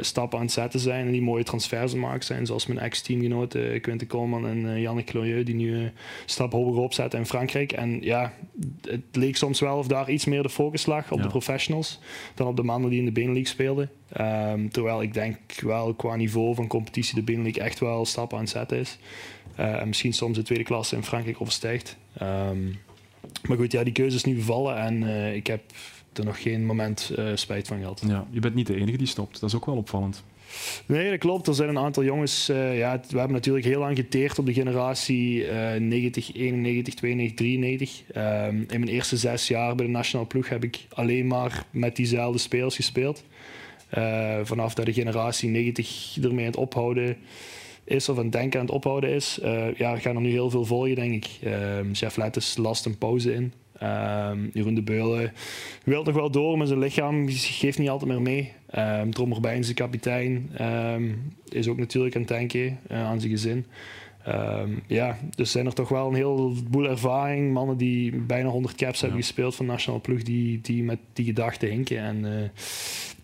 [0.00, 2.46] stappen aan het zetten zijn en die mooie transfers maken zijn.
[2.46, 5.90] Zoals mijn ex-teamgenoot Quinten Koolman en uh, Janne Cloyeux, die nu een
[6.26, 7.72] stap hoger opzetten in Frankrijk.
[7.72, 8.32] En ja,
[8.88, 11.22] het leek soms wel of daar iets meer de focus lag op ja.
[11.22, 12.00] de professionals
[12.34, 13.90] dan op de mannen die in de Benelux speelden.
[14.20, 18.42] Um, terwijl ik denk wel qua niveau van competitie de Benelux echt wel stappen aan
[18.42, 18.98] het zetten is.
[19.58, 21.96] Uh, en misschien soms de tweede klasse in Frankrijk overstijgt.
[22.22, 22.78] Um,
[23.48, 25.62] maar goed, ja, die keuze is nu bevallen en uh, ik heb
[26.12, 28.02] er nog geen moment spijt van gehad.
[28.06, 30.22] Ja, je bent niet de enige die stopt, dat is ook wel opvallend.
[30.86, 31.46] Nee, dat klopt.
[31.46, 32.50] Er zijn een aantal jongens.
[32.50, 37.36] Uh, ja, we hebben natuurlijk heel lang geteerd op de generatie uh, 90, 91, 92,
[37.36, 38.02] 93.
[38.16, 41.96] Uh, in mijn eerste zes jaar bij de nationale ploeg heb ik alleen maar met
[41.96, 43.24] diezelfde spelers gespeeld.
[43.98, 47.16] Uh, vanaf dat de generatie 90 ermee aan het ophouden
[47.84, 50.50] is of aan het denken aan het ophouden is, uh, ja, gaan er nu heel
[50.50, 51.28] veel volgen, denk ik.
[51.92, 53.52] Chef Lettes last een pauze in.
[53.80, 55.32] Ehm, Jeroen de Beulen
[55.84, 58.52] wil nog wel door, maar zijn lichaam geeft niet altijd meer mee.
[58.78, 61.12] Um, Trommer is de kapitein, ehm,
[61.48, 63.66] is ook natuurlijk aan het denken uh, aan zijn gezin.
[64.86, 67.52] ja, dus zijn er toch wel een heleboel ervaring.
[67.52, 71.24] Mannen die bijna 100 caps hebben gespeeld van de nationale ploeg, die, die met die
[71.24, 71.98] gedachten hinken.
[71.98, 72.48] En uh,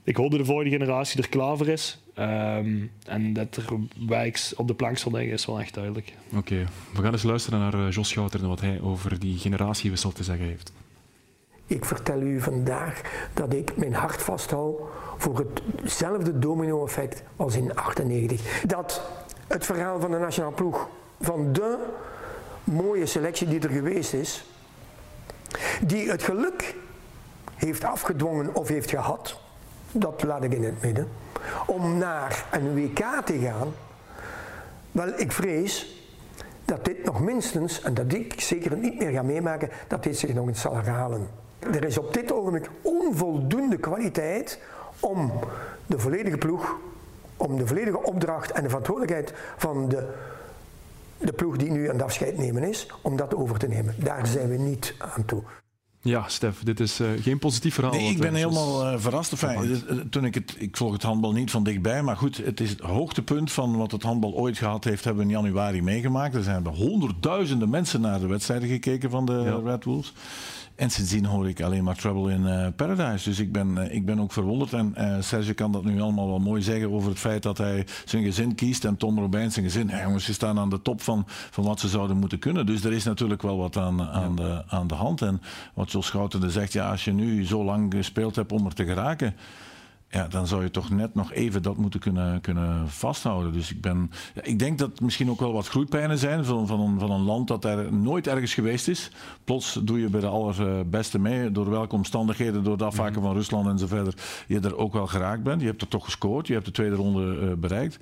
[0.06, 1.98] ik hoop dat de volgende generatie er klaar voor is.
[2.18, 3.64] Um, en dat er
[4.06, 6.12] wijks op de plank zal liggen, is wel echt duidelijk.
[6.36, 10.12] Oké, we gaan eens luisteren naar uh, Jos Schouten en wat hij over die generatiewissel
[10.12, 10.72] te zeggen heeft.
[11.66, 13.00] Ik vertel u vandaag
[13.34, 14.80] dat ik mijn hart vasthoud
[15.16, 15.46] voor
[15.82, 18.62] hetzelfde domino-effect als in 98.
[18.66, 19.02] Dat
[19.46, 20.88] het verhaal van de nationale ploeg,
[21.20, 21.84] van de
[22.64, 24.44] mooie selectie die er geweest is,
[25.86, 26.74] die het geluk
[27.54, 29.44] heeft afgedwongen of heeft gehad,
[30.00, 31.08] dat laat ik in het midden,
[31.66, 33.68] om naar een WK te gaan,
[34.92, 36.00] wel, ik vrees
[36.64, 40.34] dat dit nog minstens, en dat ik zeker niet meer ga meemaken, dat dit zich
[40.34, 41.28] nog eens zal herhalen.
[41.58, 44.60] Er is op dit ogenblik onvoldoende kwaliteit
[45.00, 45.32] om
[45.86, 46.76] de volledige ploeg,
[47.36, 50.14] om de volledige opdracht en de verantwoordelijkheid van de,
[51.18, 53.94] de ploeg die nu aan het afscheid nemen is, om dat over te nemen.
[53.98, 55.42] Daar zijn we niet aan toe.
[56.06, 57.92] Ja, Stef, dit is uh, geen positief verhaal.
[57.92, 59.32] Nee, ik ben helemaal uh, verrast.
[59.32, 62.70] Enfin, toen ik, het, ik volg het handbal niet van dichtbij, maar goed, het is
[62.70, 66.34] het hoogtepunt van wat het handbal ooit gehad heeft, hebben we in januari meegemaakt.
[66.34, 69.70] Er zijn honderdduizenden mensen naar de wedstrijden gekeken van de ja.
[69.70, 70.12] Red Wolves.
[70.76, 73.28] En sindsdien hoor ik alleen maar Trouble in uh, Paradise.
[73.28, 74.72] Dus ik ben, uh, ik ben ook verwonderd.
[74.72, 77.86] En uh, Serge kan dat nu allemaal wel mooi zeggen over het feit dat hij
[78.04, 78.84] zijn gezin kiest.
[78.84, 79.88] En Tom Robijn zijn gezin.
[79.88, 82.66] Ja, jongens, ze staan aan de top van, van wat ze zouden moeten kunnen.
[82.66, 85.22] Dus er is natuurlijk wel wat aan, aan, de, aan de hand.
[85.22, 85.40] En
[85.74, 88.84] wat Jos Schouten zegt, ja, als je nu zo lang gespeeld hebt om er te
[88.84, 89.34] geraken
[90.16, 93.52] ja, dan zou je toch net nog even dat moeten kunnen, kunnen vasthouden.
[93.52, 96.80] Dus ik, ben, ja, ik denk dat misschien ook wel wat groeipijnen zijn van, van,
[96.80, 99.10] een, van een land dat er nooit ergens geweest is.
[99.44, 103.22] Plots doe je bij de allerbeste mee, door welke omstandigheden, door het afhaken mhm.
[103.22, 104.14] van Rusland en zo verder,
[104.46, 105.60] je er ook wel geraakt bent.
[105.60, 107.98] Je hebt er toch gescoord, je hebt de tweede ronde uh, bereikt.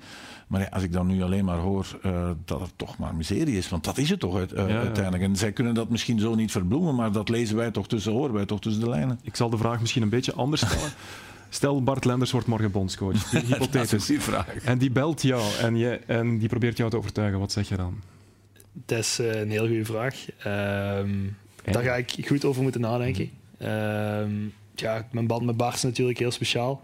[0.47, 3.57] Maar ja, als ik dan nu alleen maar hoor uh, dat het toch maar miserie
[3.57, 5.23] is, want dat is het toch uit, uh, ja, uiteindelijk.
[5.23, 8.33] En zij kunnen dat misschien zo niet verbloemen, maar dat lezen wij toch tussen, horen
[8.33, 9.19] wij toch tussen de lijnen.
[9.21, 10.91] Ik zal de vraag misschien een beetje anders stellen.
[11.55, 13.31] Stel, Bart Lenders wordt morgen bondscoach.
[13.47, 14.05] Hypothetisch.
[14.05, 14.55] die vraag.
[14.63, 17.39] En die belt jou en, je, en die probeert jou te overtuigen.
[17.39, 18.01] Wat zeg je dan?
[18.85, 20.25] Dat is uh, een heel goede vraag.
[20.99, 23.29] Um, daar ga ik goed over moeten nadenken.
[23.61, 26.83] Um, ja, mijn band met Bart is natuurlijk heel speciaal.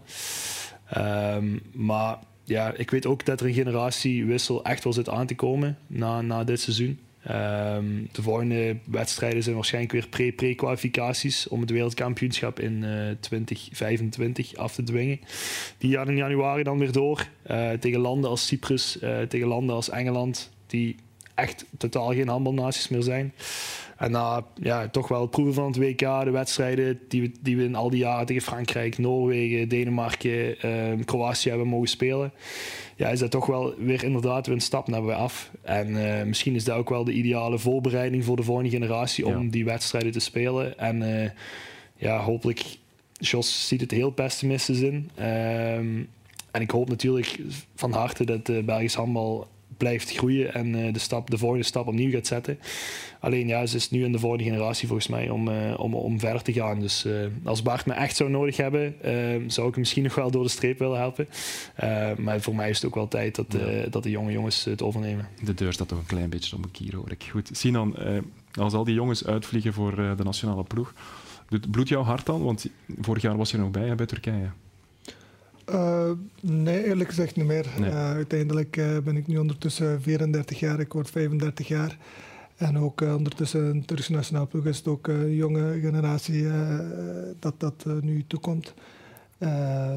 [0.98, 5.34] Um, maar ja, ik weet ook dat er een generatiewissel echt wel zit aan te
[5.34, 6.98] komen na, na dit seizoen.
[7.30, 14.56] Um, de volgende wedstrijden zijn waarschijnlijk weer pre-kwalificaties om het wereldkampioenschap in uh, eh, 2025
[14.56, 15.20] af te dwingen.
[15.78, 19.74] Die gaan in januari dan weer door uh, tegen landen als Cyprus, uh, tegen landen
[19.74, 20.96] als Engeland, die
[21.34, 23.32] echt totaal geen handbalnaties meer zijn.
[24.02, 27.56] En na ja, toch wel het proeven van het WK, de wedstrijden die we, die
[27.56, 32.32] we in al die jaren tegen Frankrijk, Noorwegen, Denemarken, uh, Kroatië hebben mogen spelen,
[32.96, 35.50] ja, is dat toch wel weer inderdaad weer een stap naar weer af.
[35.62, 39.50] En uh, misschien is dat ook wel de ideale voorbereiding voor de volgende generatie om
[39.50, 40.78] die wedstrijden te spelen.
[40.78, 41.30] En uh,
[41.96, 42.62] ja, hopelijk,
[43.12, 45.10] Jos ziet het heel pessimistisch in.
[45.18, 46.08] Um,
[46.50, 47.38] en ik hoop natuurlijk
[47.74, 49.48] van harte dat de Belgisch handbal
[49.82, 52.58] blijft groeien en uh, de, stap, de volgende stap opnieuw gaat zetten.
[53.20, 56.18] Alleen ja, ze is nu in de volgende generatie volgens mij om, uh, om, om
[56.18, 56.80] verder te gaan.
[56.80, 58.94] Dus uh, als Bart me echt zou nodig hebben,
[59.46, 61.28] zou ik hem misschien nog wel door de streep willen helpen.
[62.18, 63.88] maar voor mij is het ook wel tijd dat, ja.
[63.90, 65.28] dat de jonge jongens het overnemen.
[65.44, 67.26] De deur staat toch een klein beetje om een kier, hoor ik.
[67.30, 67.96] Goed, Sinan,
[68.52, 70.94] als al die jongens uitvliegen voor de nationale ploeg,
[71.48, 72.42] doet bloed jouw hart dan?
[72.42, 72.66] Want
[73.00, 74.50] vorig jaar was je er nog bij hè, bij Turkije.
[75.70, 76.10] Uh,
[76.40, 77.66] nee, eerlijk gezegd niet meer.
[77.78, 77.90] Nee.
[77.90, 81.98] Uh, uiteindelijk uh, ben ik nu ondertussen 34 jaar, ik word 35 jaar.
[82.56, 86.46] En ook ondertussen een Turkse nationaal ploeg is het ook een jonge generatie
[87.38, 88.74] dat dat nu toekomt.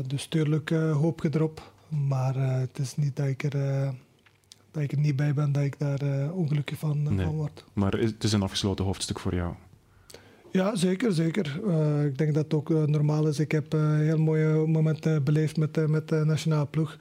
[0.08, 1.72] dus tuurlijk hoop je erop.
[2.08, 3.94] Maar het is niet dat ik, er,
[4.72, 7.26] dat ik er niet bij ben, dat ik daar ongelukkig van, nee.
[7.26, 7.66] van word.
[7.74, 9.54] Maar het is een afgesloten hoofdstuk voor jou?
[10.56, 11.14] Ja, zeker.
[11.14, 11.60] zeker.
[11.68, 13.40] Uh, ik denk dat het ook uh, normaal is.
[13.40, 16.98] Ik heb uh, heel mooie momenten beleefd met, met de nationale ploeg.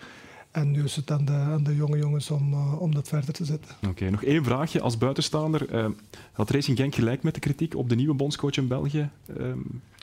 [0.50, 3.44] En nu is het aan de, aan de jonge jongens om, om dat verder te
[3.44, 3.74] zetten.
[3.88, 4.80] Oké, nog één vraagje.
[4.80, 5.92] Als buitenstaander,
[6.32, 9.08] had Racing Genk gelijk met de kritiek op de nieuwe bondscoach in België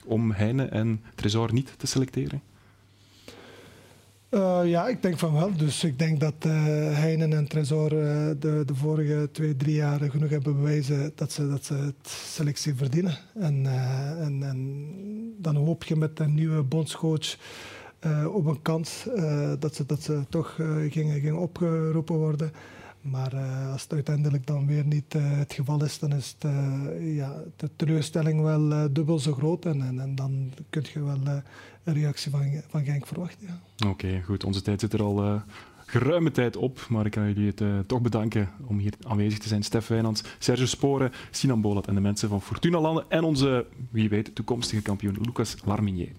[0.05, 2.41] om Heine en Tresor niet te selecteren?
[4.31, 5.55] Uh, ja, ik denk van wel.
[5.55, 6.53] Dus ik denk dat uh,
[6.97, 11.49] Heinen en Tresor uh, de, de vorige twee, drie jaar genoeg hebben bewezen dat ze,
[11.49, 13.17] dat ze het selectie verdienen.
[13.33, 13.65] En,
[14.19, 14.85] en, en
[15.37, 17.37] dan hoop je met een nieuwe bondscoach
[18.33, 19.07] op een kans
[19.59, 20.55] dat, ze, dat ze toch
[20.89, 22.51] gingen, gingen opgeroepen worden.
[23.01, 26.51] Maar uh, als het uiteindelijk dan weer niet uh, het geval is, dan is het,
[26.51, 29.65] uh, ja, de teleurstelling wel dubbel zo groot.
[29.65, 31.19] En, en, dan kun je wel
[31.83, 33.47] een reactie van, van Genk verwachten.
[33.47, 33.87] Ja.
[33.89, 34.43] Oké, goed.
[34.43, 35.41] Onze tijd zit er al
[35.85, 36.85] geruime tijd op.
[36.89, 39.63] Maar ik kan jullie het toch bedanken om hier aanwezig te zijn.
[39.63, 43.05] Stef Wijnands, Serge Sporen, Sinan Bolat en de mensen van Fortuna Landen.
[43.07, 46.11] En onze, wie weet, toekomstige kampioen Lucas Larminier.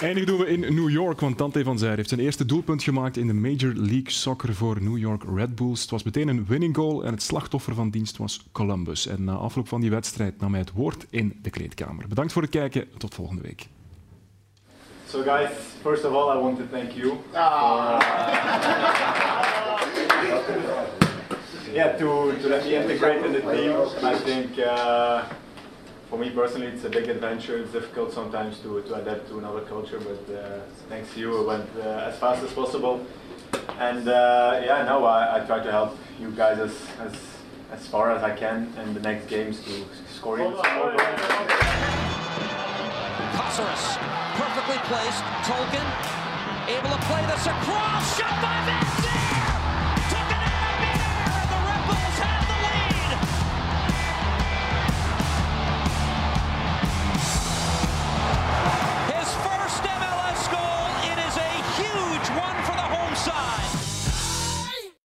[0.00, 3.16] Eindig doen we in New York, want Tante van Zijr heeft zijn eerste doelpunt gemaakt
[3.16, 5.80] in de Major League Soccer voor New York Red Bulls.
[5.80, 9.06] Het was meteen een winning goal en het slachtoffer van dienst was Columbus.
[9.06, 12.08] En na afloop van die wedstrijd nam hij het woord in de kleedkamer.
[12.08, 13.66] Bedankt voor het kijken, tot volgende week.
[15.08, 15.50] So guys,
[15.82, 18.00] first of all I want to thank you ah.
[20.46, 23.72] for, uh, yeah, to, to let me integrate in the team.
[24.12, 25.22] I think uh,
[26.08, 27.58] for me personally, it's a big adventure.
[27.58, 31.46] It's difficult sometimes to, to adapt to another culture, but uh, thanks to you, it
[31.46, 33.04] went uh, as fast as possible.
[33.78, 37.14] And uh, yeah, no, I, I try to help you guys as, as,
[37.72, 39.84] as far as I can in the next games to
[40.14, 41.00] score even more goals.
[44.38, 45.22] perfectly placed.
[45.44, 46.18] Tolkien
[46.68, 48.18] able to play this across.
[48.18, 49.07] Shot by Messi!